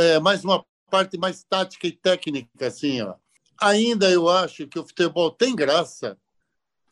é, 0.00 0.18
mais 0.18 0.42
uma 0.42 0.64
parte 0.98 1.18
mais 1.18 1.42
tática 1.44 1.86
e 1.86 1.92
técnica, 1.92 2.66
assim, 2.66 3.00
ó. 3.02 3.14
Ainda 3.60 4.10
eu 4.10 4.28
acho 4.28 4.66
que 4.66 4.78
o 4.78 4.86
futebol 4.86 5.30
tem 5.30 5.54
graça. 5.54 6.18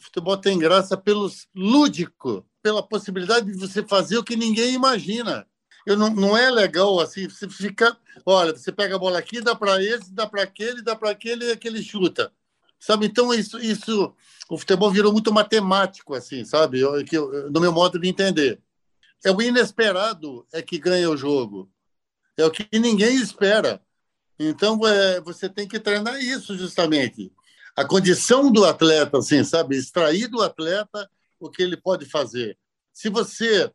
O 0.01 0.05
futebol 0.05 0.37
tem 0.37 0.59
graça 0.59 0.97
pelo 0.97 1.31
lúdico, 1.55 2.47
pela 2.62 2.83
possibilidade 2.83 3.47
de 3.47 3.59
você 3.59 3.83
fazer 3.83 4.19
o 4.19 4.25
que 4.25 4.37
ninguém 4.37 4.75
imagina 4.75 5.47
eu 5.87 5.97
não, 5.97 6.11
não 6.11 6.37
é 6.37 6.51
legal 6.51 6.99
assim, 7.01 7.29
você 7.29 7.49
fica, 7.49 7.97
olha, 8.25 8.57
você 8.57 8.73
pega 8.73 8.97
a 8.97 8.99
bola 8.99 9.19
aqui, 9.19 9.40
dá 9.40 9.55
para 9.55 9.83
esse, 9.83 10.12
dá 10.12 10.27
para 10.27 10.43
aquele, 10.43 10.83
dá 10.83 10.97
para 10.97 11.11
aquele 11.11 11.47
e 11.47 11.53
aquele 11.53 11.83
chuta. 11.83 12.33
Sabe? 12.79 13.07
Então 13.07 13.33
isso 13.33 13.59
isso 13.59 14.14
o 14.49 14.59
futebol 14.59 14.90
virou 14.90 15.12
muito 15.12 15.33
matemático 15.33 16.14
assim, 16.14 16.45
sabe? 16.45 16.81
Eu, 16.81 17.05
que 17.05 17.17
eu, 17.17 17.51
no 17.51 17.61
meu 17.61 17.73
modo 17.73 17.99
de 17.99 18.09
entender. 18.09 18.61
É 19.25 19.31
o 19.31 19.40
inesperado 19.40 20.47
é 20.53 20.61
que 20.61 20.79
ganha 20.79 21.09
o 21.09 21.17
jogo. 21.17 21.71
É 22.37 22.45
o 22.45 22.51
que 22.51 22.69
ninguém 22.79 23.17
espera. 23.17 23.81
Então 24.38 24.81
é, 24.87 25.20
você 25.20 25.49
tem 25.49 25.66
que 25.66 25.79
treinar 25.79 26.18
isso 26.20 26.57
justamente. 26.57 27.33
A 27.77 27.85
condição 27.85 28.51
do 28.53 28.64
atleta, 28.64 29.18
assim, 29.18 29.42
sabe? 29.44 29.77
Extrair 29.77 30.29
do 30.29 30.42
atleta 30.42 31.09
o 31.40 31.51
que 31.51 31.62
ele 31.62 31.77
pode 31.77 32.07
fazer. 32.07 32.57
Se 32.92 33.09
você 33.09 33.70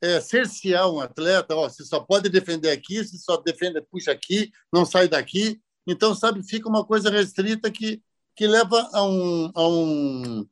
é, 0.00 0.20
cercear 0.20 0.90
um 0.90 1.00
atleta, 1.00 1.54
ó, 1.56 1.68
você 1.68 1.84
só 1.84 2.00
pode 2.00 2.28
defender 2.28 2.70
aqui, 2.70 3.02
você 3.02 3.16
só 3.18 3.36
defende, 3.36 3.80
puxa 3.82 4.12
aqui, 4.12 4.50
não 4.72 4.84
sai 4.84 5.08
daqui. 5.08 5.60
Então, 5.86 6.14
sabe, 6.14 6.42
fica 6.42 6.68
uma 6.68 6.84
coisa 6.84 7.10
restrita 7.10 7.70
que, 7.70 8.02
que 8.36 8.46
leva 8.46 8.88
a 8.92 9.02
um, 9.04 9.50
a, 9.54 9.68
um, 9.68 10.48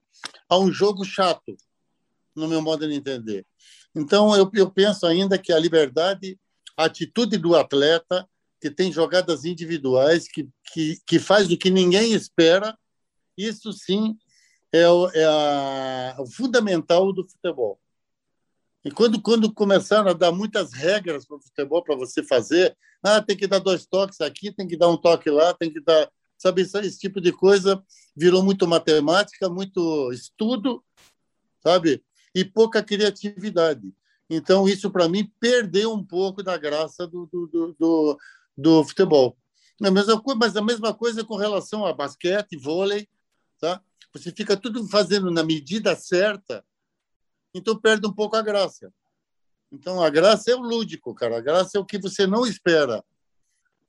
a 0.48 0.58
um 0.58 0.72
jogo 0.72 1.04
chato, 1.04 1.56
no 2.34 2.48
meu 2.48 2.62
modo 2.62 2.88
de 2.88 2.94
entender. 2.94 3.46
Então, 3.94 4.34
eu, 4.34 4.50
eu 4.54 4.70
penso 4.70 5.06
ainda 5.06 5.38
que 5.38 5.52
a 5.52 5.58
liberdade, 5.58 6.38
a 6.76 6.84
atitude 6.84 7.36
do 7.36 7.54
atleta, 7.54 8.28
que 8.60 8.70
tem 8.70 8.92
jogadas 8.92 9.44
individuais, 9.44 10.26
que, 10.28 10.48
que, 10.72 10.98
que 11.06 11.18
faz 11.18 11.50
o 11.50 11.56
que 11.56 11.70
ninguém 11.70 12.12
espera, 12.12 12.76
isso 13.36 13.72
sim 13.72 14.16
é 14.72 14.88
o, 14.88 15.08
é 15.10 15.24
a, 15.24 16.16
o 16.20 16.26
fundamental 16.26 17.12
do 17.12 17.26
futebol. 17.28 17.78
E 18.84 18.90
quando, 18.90 19.20
quando 19.20 19.52
começaram 19.52 20.10
a 20.10 20.14
dar 20.14 20.30
muitas 20.30 20.72
regras 20.72 21.26
para 21.26 21.36
o 21.36 21.42
futebol 21.42 21.82
para 21.82 21.96
você 21.96 22.22
fazer, 22.22 22.76
ah, 23.02 23.20
tem 23.20 23.36
que 23.36 23.46
dar 23.46 23.58
dois 23.58 23.84
toques 23.84 24.20
aqui, 24.20 24.52
tem 24.52 24.66
que 24.66 24.76
dar 24.76 24.88
um 24.88 24.96
toque 24.96 25.28
lá, 25.28 25.52
tem 25.52 25.72
que 25.72 25.80
dar. 25.80 26.08
Sabe, 26.38 26.62
esse 26.62 26.98
tipo 26.98 27.20
de 27.20 27.32
coisa 27.32 27.82
virou 28.14 28.42
muito 28.42 28.68
matemática, 28.68 29.48
muito 29.48 30.12
estudo, 30.12 30.84
sabe? 31.62 32.02
E 32.34 32.44
pouca 32.44 32.82
criatividade. 32.82 33.92
Então, 34.28 34.68
isso, 34.68 34.90
para 34.90 35.08
mim, 35.08 35.32
perdeu 35.40 35.92
um 35.92 36.04
pouco 36.04 36.42
da 36.42 36.56
graça 36.56 37.06
do, 37.06 37.26
do, 37.26 37.46
do, 37.46 37.76
do, 37.78 38.18
do 38.56 38.84
futebol. 38.84 39.36
A 39.82 39.90
mesma 39.90 40.20
coisa, 40.20 40.38
mas 40.38 40.56
a 40.56 40.62
mesma 40.62 40.94
coisa 40.94 41.24
com 41.24 41.36
relação 41.36 41.84
a 41.84 41.92
basquete, 41.92 42.56
vôlei, 42.56 43.08
tá? 43.60 43.80
Você 44.12 44.32
fica 44.32 44.56
tudo 44.56 44.86
fazendo 44.88 45.30
na 45.30 45.44
medida 45.44 45.94
certa, 45.94 46.64
então 47.54 47.78
perde 47.78 48.06
um 48.06 48.12
pouco 48.12 48.36
a 48.36 48.42
graça. 48.42 48.92
Então 49.70 50.02
a 50.02 50.08
graça 50.08 50.50
é 50.50 50.54
o 50.54 50.60
lúdico, 50.60 51.14
cara. 51.14 51.36
A 51.36 51.40
graça 51.40 51.76
é 51.76 51.80
o 51.80 51.84
que 51.84 51.98
você 51.98 52.26
não 52.26 52.46
espera. 52.46 53.04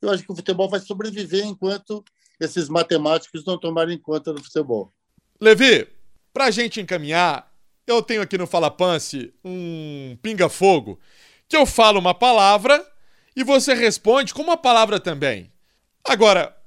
Eu 0.02 0.10
acho 0.10 0.24
que 0.24 0.32
o 0.32 0.36
futebol 0.36 0.70
vai 0.70 0.80
sobreviver 0.80 1.46
enquanto 1.46 2.04
esses 2.40 2.68
matemáticos 2.68 3.46
não 3.46 3.58
tomarem 3.58 3.98
conta 3.98 4.34
do 4.34 4.44
futebol. 4.44 4.94
Levi, 5.40 5.88
para 6.34 6.46
a 6.46 6.52
gente 6.52 6.82
encaminhar, 6.82 7.52
eu 7.86 8.02
tenho 8.02 8.22
aqui 8.22 8.38
no 8.38 8.46
Fala 8.46 8.70
Pance 8.70 9.34
um 9.44 10.18
pinga-fogo 10.22 11.00
que 11.48 11.56
eu 11.56 11.66
falo 11.66 12.00
uma 12.00 12.14
palavra 12.14 12.86
e 13.38 13.44
você 13.44 13.76
responde 13.76 14.34
com 14.34 14.42
uma 14.42 14.58
palavra 14.58 15.00
também. 15.00 15.54
Agora, 16.04 16.58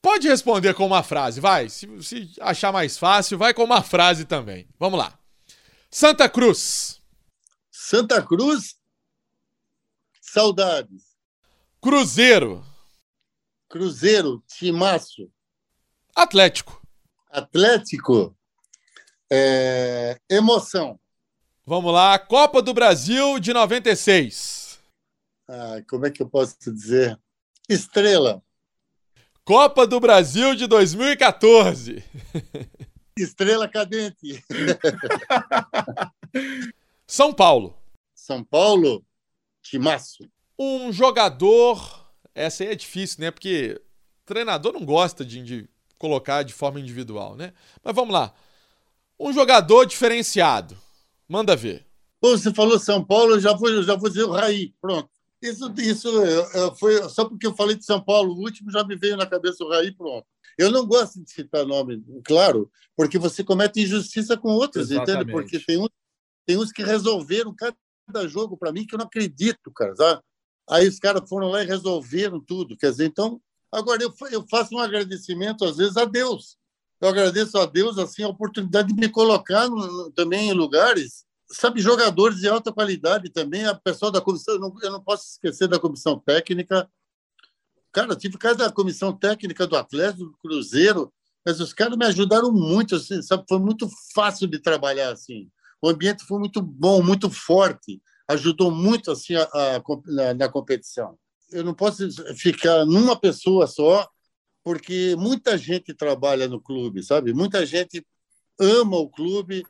pode 0.00 0.26
responder 0.26 0.72
com 0.72 0.86
uma 0.86 1.02
frase, 1.02 1.42
vai. 1.42 1.68
Se, 1.68 1.86
se 2.02 2.32
achar 2.40 2.72
mais 2.72 2.96
fácil, 2.96 3.36
vai 3.36 3.52
com 3.52 3.62
uma 3.62 3.82
frase 3.82 4.24
também. 4.24 4.66
Vamos 4.78 4.98
lá. 4.98 5.18
Santa 5.90 6.26
Cruz. 6.26 7.02
Santa 7.70 8.22
Cruz, 8.22 8.76
saudades. 10.22 11.02
Cruzeiro. 11.82 12.64
Cruzeiro, 13.68 14.42
timaço. 14.48 15.30
Atlético. 16.16 16.80
Atlético, 17.30 18.34
é... 19.30 20.18
emoção. 20.30 20.98
Vamos 21.66 21.92
lá, 21.92 22.18
Copa 22.18 22.62
do 22.62 22.72
Brasil 22.72 23.38
de 23.38 23.52
96. 23.52 24.63
Ah, 25.48 25.82
como 25.88 26.06
é 26.06 26.10
que 26.10 26.22
eu 26.22 26.28
posso 26.28 26.56
dizer? 26.58 27.18
Estrela. 27.68 28.42
Copa 29.44 29.86
do 29.86 30.00
Brasil 30.00 30.54
de 30.54 30.66
2014. 30.66 32.02
Estrela 33.16 33.68
cadente. 33.68 34.42
São 37.06 37.32
Paulo. 37.32 37.76
São 38.14 38.42
Paulo, 38.42 39.04
timaço. 39.62 40.28
Um 40.58 40.90
jogador. 40.90 42.04
Essa 42.34 42.64
aí 42.64 42.70
é 42.70 42.74
difícil, 42.74 43.20
né? 43.20 43.30
Porque 43.30 43.80
treinador 44.24 44.72
não 44.72 44.84
gosta 44.84 45.24
de, 45.24 45.42
de 45.42 45.68
colocar 45.98 46.42
de 46.42 46.52
forma 46.52 46.80
individual, 46.80 47.36
né? 47.36 47.52
Mas 47.82 47.94
vamos 47.94 48.12
lá. 48.12 48.34
Um 49.20 49.32
jogador 49.32 49.84
diferenciado. 49.84 50.76
Manda 51.28 51.54
ver. 51.54 51.86
Pô, 52.20 52.36
você 52.36 52.52
falou 52.52 52.78
São 52.78 53.04
Paulo, 53.04 53.34
eu 53.34 53.40
já 53.40 53.52
vou, 53.52 53.82
já 53.82 53.94
vou 53.94 54.08
dizer 54.08 54.24
o 54.24 54.32
Raí. 54.32 54.74
Pronto. 54.80 55.10
Isso, 55.44 55.74
isso 55.78 56.10
foi 56.76 57.06
só 57.10 57.26
porque 57.26 57.46
eu 57.46 57.54
falei 57.54 57.76
de 57.76 57.84
São 57.84 58.02
Paulo, 58.02 58.32
o 58.32 58.40
último 58.40 58.70
já 58.70 58.82
me 58.82 58.96
veio 58.96 59.16
na 59.16 59.26
cabeça 59.26 59.62
o 59.62 59.68
Raí, 59.68 59.92
pronto. 59.92 60.26
Eu 60.56 60.70
não 60.70 60.86
gosto 60.86 61.22
de 61.22 61.30
citar 61.30 61.66
nome, 61.66 62.02
claro, 62.24 62.70
porque 62.96 63.18
você 63.18 63.44
comete 63.44 63.82
injustiça 63.82 64.36
com 64.36 64.48
outros, 64.50 64.90
Exatamente. 64.90 65.22
entende? 65.22 65.32
Porque 65.32 65.58
tem, 65.60 65.78
um, 65.78 65.86
tem 66.46 66.56
uns 66.56 66.72
que 66.72 66.82
resolveram 66.82 67.54
cada 67.54 68.28
jogo 68.28 68.56
para 68.56 68.72
mim 68.72 68.86
que 68.86 68.94
eu 68.94 68.98
não 68.98 69.06
acredito, 69.06 69.70
cara. 69.72 69.94
Sabe? 69.96 70.22
Aí 70.70 70.88
os 70.88 70.98
caras 70.98 71.28
foram 71.28 71.48
lá 71.48 71.62
e 71.62 71.66
resolveram 71.66 72.40
tudo. 72.40 72.76
Quer 72.76 72.90
dizer, 72.90 73.06
então, 73.06 73.40
agora 73.70 74.02
eu, 74.02 74.14
eu 74.30 74.46
faço 74.48 74.74
um 74.74 74.78
agradecimento, 74.78 75.64
às 75.64 75.76
vezes, 75.76 75.96
a 75.96 76.04
Deus. 76.04 76.56
Eu 77.00 77.08
agradeço 77.08 77.58
a 77.58 77.66
Deus 77.66 77.98
assim 77.98 78.22
a 78.22 78.28
oportunidade 78.28 78.88
de 78.88 78.94
me 78.94 79.08
colocar 79.08 79.68
no, 79.68 80.10
também 80.12 80.48
em 80.48 80.54
lugares, 80.54 81.26
sabe, 81.54 81.80
jogadores 81.80 82.38
de 82.38 82.48
alta 82.48 82.72
qualidade 82.72 83.30
também, 83.30 83.64
a 83.64 83.74
pessoa 83.74 84.10
da 84.10 84.20
comissão, 84.20 84.54
eu 84.54 84.60
não, 84.60 84.74
eu 84.82 84.90
não 84.90 85.02
posso 85.02 85.32
esquecer 85.32 85.68
da 85.68 85.78
comissão 85.78 86.18
técnica. 86.18 86.88
Cara, 87.92 88.16
tive 88.16 88.36
casa 88.36 88.58
da 88.58 88.72
comissão 88.72 89.12
técnica 89.16 89.66
do 89.66 89.76
Atlético, 89.76 90.24
do 90.24 90.38
Cruzeiro, 90.38 91.12
mas 91.44 91.60
os 91.60 91.72
caras 91.72 91.96
me 91.96 92.06
ajudaram 92.06 92.50
muito, 92.50 92.96
assim, 92.96 93.22
sabe? 93.22 93.44
Foi 93.48 93.58
muito 93.58 93.88
fácil 94.14 94.48
de 94.48 94.58
trabalhar 94.58 95.12
assim. 95.12 95.50
O 95.80 95.88
ambiente 95.88 96.24
foi 96.24 96.38
muito 96.38 96.62
bom, 96.62 97.02
muito 97.02 97.30
forte, 97.30 98.00
ajudou 98.28 98.70
muito 98.70 99.10
assim 99.10 99.34
a, 99.34 99.42
a, 99.42 99.82
na, 100.06 100.34
na 100.34 100.48
competição. 100.48 101.18
Eu 101.52 101.62
não 101.62 101.74
posso 101.74 102.08
ficar 102.36 102.84
numa 102.86 103.14
pessoa 103.14 103.66
só, 103.66 104.08
porque 104.64 105.14
muita 105.16 105.58
gente 105.58 105.92
trabalha 105.92 106.48
no 106.48 106.60
clube, 106.60 107.02
sabe? 107.02 107.34
Muita 107.34 107.66
gente 107.66 108.04
ama 108.58 108.96
o 108.96 109.10
clube 109.10 109.62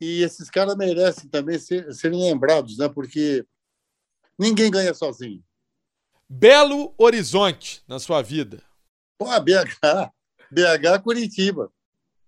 e 0.00 0.22
esses 0.22 0.50
caras 0.50 0.76
merecem 0.76 1.28
também 1.28 1.58
ser, 1.58 1.92
serem 1.94 2.20
lembrados, 2.20 2.78
né? 2.78 2.88
Porque 2.88 3.44
ninguém 4.38 4.70
ganha 4.70 4.92
sozinho. 4.92 5.42
Belo 6.28 6.94
Horizonte 6.98 7.82
na 7.86 7.98
sua 7.98 8.20
vida. 8.20 8.62
Pô, 9.18 9.26
BH, 9.40 10.12
BH 10.50 11.02
Curitiba. 11.02 11.72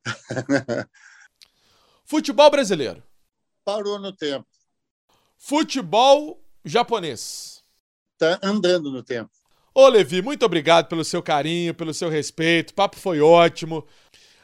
Futebol 2.04 2.50
brasileiro. 2.50 3.02
Parou 3.64 3.98
no 3.98 4.12
tempo. 4.12 4.46
Futebol 5.37 6.42
japonês. 6.64 7.62
Tá 8.16 8.38
andando 8.42 8.90
no 8.90 9.02
tempo. 9.02 9.31
Ô, 9.74 9.87
Levi, 9.87 10.22
muito 10.22 10.44
obrigado 10.44 10.88
pelo 10.88 11.04
seu 11.04 11.22
carinho, 11.22 11.74
pelo 11.74 11.94
seu 11.94 12.09
respeito. 12.09 12.70
O 12.70 12.74
papo 12.74 12.96
foi 12.96 13.20
ótimo. 13.20 13.87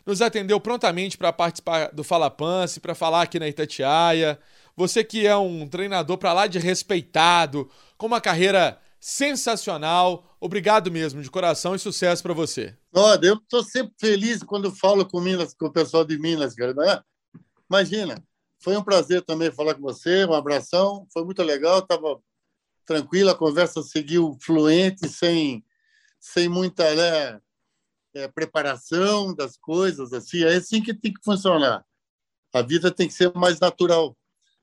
Nos 0.06 0.20
atendeu 0.20 0.60
prontamente 0.60 1.16
para 1.16 1.32
participar 1.32 1.90
do 1.92 2.04
Fala 2.04 2.30
Pance, 2.30 2.80
para 2.80 2.94
falar 2.94 3.22
aqui 3.22 3.38
na 3.38 3.48
Itatiaia. 3.48 4.38
Você 4.76 5.02
que 5.02 5.26
é 5.26 5.36
um 5.36 5.66
treinador 5.66 6.18
para 6.18 6.32
lá 6.32 6.46
de 6.46 6.58
respeitado, 6.58 7.70
com 7.96 8.06
uma 8.06 8.20
carreira 8.20 8.78
sensacional. 9.00 10.24
Obrigado 10.40 10.90
mesmo, 10.90 11.20
de 11.20 11.30
coração 11.30 11.74
e 11.74 11.78
sucesso 11.78 12.22
para 12.22 12.32
você. 12.32 12.74
Olha, 12.92 13.26
eu 13.26 13.34
estou 13.34 13.62
sempre 13.62 13.94
feliz 14.00 14.42
quando 14.42 14.74
falo 14.74 15.06
com 15.06 15.20
Minas, 15.20 15.54
com 15.54 15.66
o 15.66 15.72
pessoal 15.72 16.04
de 16.04 16.18
Minas, 16.18 16.54
cara. 16.54 16.72
Né? 16.72 17.00
Imagina, 17.68 18.22
foi 18.58 18.74
um 18.76 18.82
prazer 18.82 19.20
também 19.22 19.52
falar 19.52 19.74
com 19.74 19.82
você, 19.82 20.24
um 20.24 20.32
abração, 20.32 21.06
foi 21.12 21.22
muito 21.22 21.42
legal, 21.42 21.80
estava 21.80 22.18
tranquila, 22.86 23.32
a 23.32 23.36
conversa 23.36 23.82
seguiu 23.82 24.38
fluente, 24.40 25.06
sem, 25.06 25.62
sem 26.18 26.48
muita 26.48 26.94
né, 26.94 27.40
é, 28.14 28.29
preparação 28.29 29.35
das 29.35 29.57
coisas, 29.57 30.12
assim, 30.12 30.44
é 30.44 30.55
assim 30.55 30.81
que 30.81 30.94
tem 30.94 31.12
que 31.12 31.22
funcionar. 31.22 31.85
A 32.53 32.62
vida 32.62 32.90
tem 32.90 33.09
que 33.09 33.14
ser 33.14 33.33
mais 33.35 33.59
natural. 33.59 34.16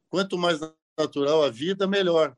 Quanto 0.10 0.38
mais 0.38 0.60
natural 0.98 1.44
a 1.44 1.50
vida, 1.50 1.86
melhor. 1.86 2.36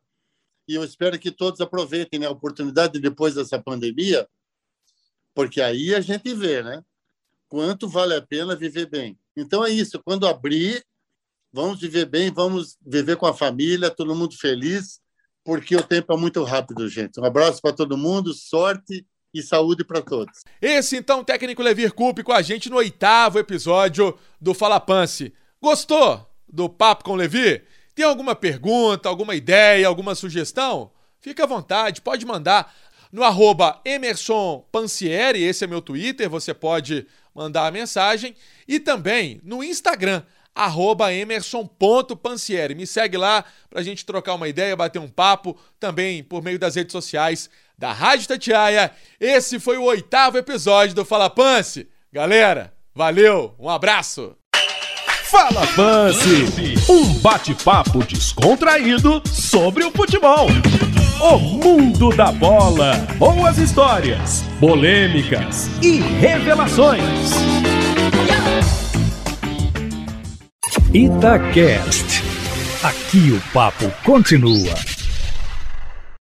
E 0.68 0.74
eu 0.76 0.84
espero 0.84 1.20
que 1.20 1.32
todos 1.32 1.62
aproveitem 1.62 2.20
né, 2.20 2.26
a 2.26 2.32
oportunidade 2.32 3.00
depois 3.00 3.36
dessa 3.36 3.62
pandemia, 3.62 4.28
porque 5.36 5.62
aí 5.62 5.94
a 5.94 6.02
gente 6.02 6.34
vê, 6.34 6.64
né? 6.64 6.84
Quanto 7.48 7.88
vale 7.88 8.16
a 8.16 8.22
pena 8.22 8.56
viver 8.56 8.88
bem. 8.88 9.18
Então 9.36 9.64
é 9.64 9.70
isso, 9.70 10.02
quando 10.04 10.28
abrir, 10.28 10.84
vamos 11.52 11.80
viver 11.80 12.06
bem, 12.06 12.32
vamos 12.32 12.78
viver 12.82 13.18
com 13.18 13.26
a 13.28 13.34
família, 13.34 13.92
todo 13.92 14.16
mundo 14.16 14.36
feliz, 14.38 15.02
porque 15.44 15.76
o 15.76 15.84
tempo 15.84 16.14
é 16.14 16.18
muito 16.18 16.44
rápido, 16.44 16.88
gente. 16.88 17.20
Um 17.20 17.26
abraço 17.26 17.62
para 17.62 17.76
todo 17.76 17.98
mundo, 17.98 18.34
sorte 18.34 19.06
e 19.34 19.42
saúde 19.42 19.84
para 19.84 20.02
todos. 20.02 20.44
Esse 20.62 20.96
então, 20.96 21.22
o 21.22 21.24
técnico 21.24 21.64
Levir 21.64 21.94
Coupe 21.94 22.24
com 22.24 22.32
a 22.32 22.42
gente 22.42 22.70
no 22.70 22.78
oitavo 22.78 23.40
episódio 23.40 24.18
do 24.40 24.54
Fala 24.54 24.80
Pance. 24.80 25.34
Gostou 25.62 26.30
do 26.48 26.70
papo 26.70 27.04
com 27.04 27.14
o 27.14 27.16
Levi? 27.16 27.64
Tem 27.96 28.06
alguma 28.06 28.36
pergunta, 28.36 29.10
alguma 29.10 29.36
ideia, 29.36 29.88
alguma 29.88 30.14
sugestão? 30.14 30.92
Fica 31.20 31.44
à 31.44 31.48
vontade, 31.48 32.02
pode 32.02 32.26
mandar 32.26 32.74
no 33.12 33.24
arroba 33.24 33.80
Emerson 33.86 34.66
esse 35.36 35.64
é 35.64 35.68
meu 35.68 35.82
Twitter, 35.82 36.30
você 36.30 36.54
pode 36.54 37.08
mandar 37.34 37.68
a 37.68 37.72
mensagem, 37.72 38.36
e 38.68 38.80
também 38.80 39.40
no 39.44 39.64
Instagram, 39.64 40.24
arroba 40.54 41.14
emerson.pansieri. 41.14 42.76
Me 42.76 42.86
segue 42.86 43.18
lá 43.18 43.44
pra 43.70 43.82
gente 43.82 44.06
trocar 44.06 44.36
uma 44.36 44.48
ideia, 44.48 44.76
bater 44.76 45.00
um 45.00 45.08
papo, 45.08 45.58
também 45.80 46.24
por 46.24 46.44
meio 46.44 46.60
das 46.60 46.76
redes 46.76 46.92
sociais 46.92 47.50
da 47.84 47.92
Rádio 47.92 48.30
Tatiaia. 48.30 48.92
Esse 49.20 49.60
foi 49.60 49.78
o 49.78 49.84
oitavo 49.84 50.38
episódio 50.38 50.96
do 50.96 51.04
Fala 51.04 51.30
Pance. 51.30 51.86
Galera, 52.14 52.72
valeu, 52.96 53.54
um 53.60 53.70
abraço! 53.70 54.38
Fala 55.26 55.68
Pance, 55.76 56.46
um 56.90 57.20
bate-papo 57.20 58.02
descontraído 58.06 59.22
sobre 59.28 59.84
o 59.84 59.92
futebol. 59.92 60.48
O 61.20 61.38
mundo 61.38 62.16
da 62.16 62.32
bola, 62.32 62.94
boas 63.18 63.58
histórias, 63.58 64.46
polêmicas 64.62 65.68
e 65.82 66.00
revelações. 66.00 67.32
Itacast. 70.94 72.24
Aqui 72.82 73.32
o 73.32 73.42
papo 73.52 73.92
continua. 74.06 74.74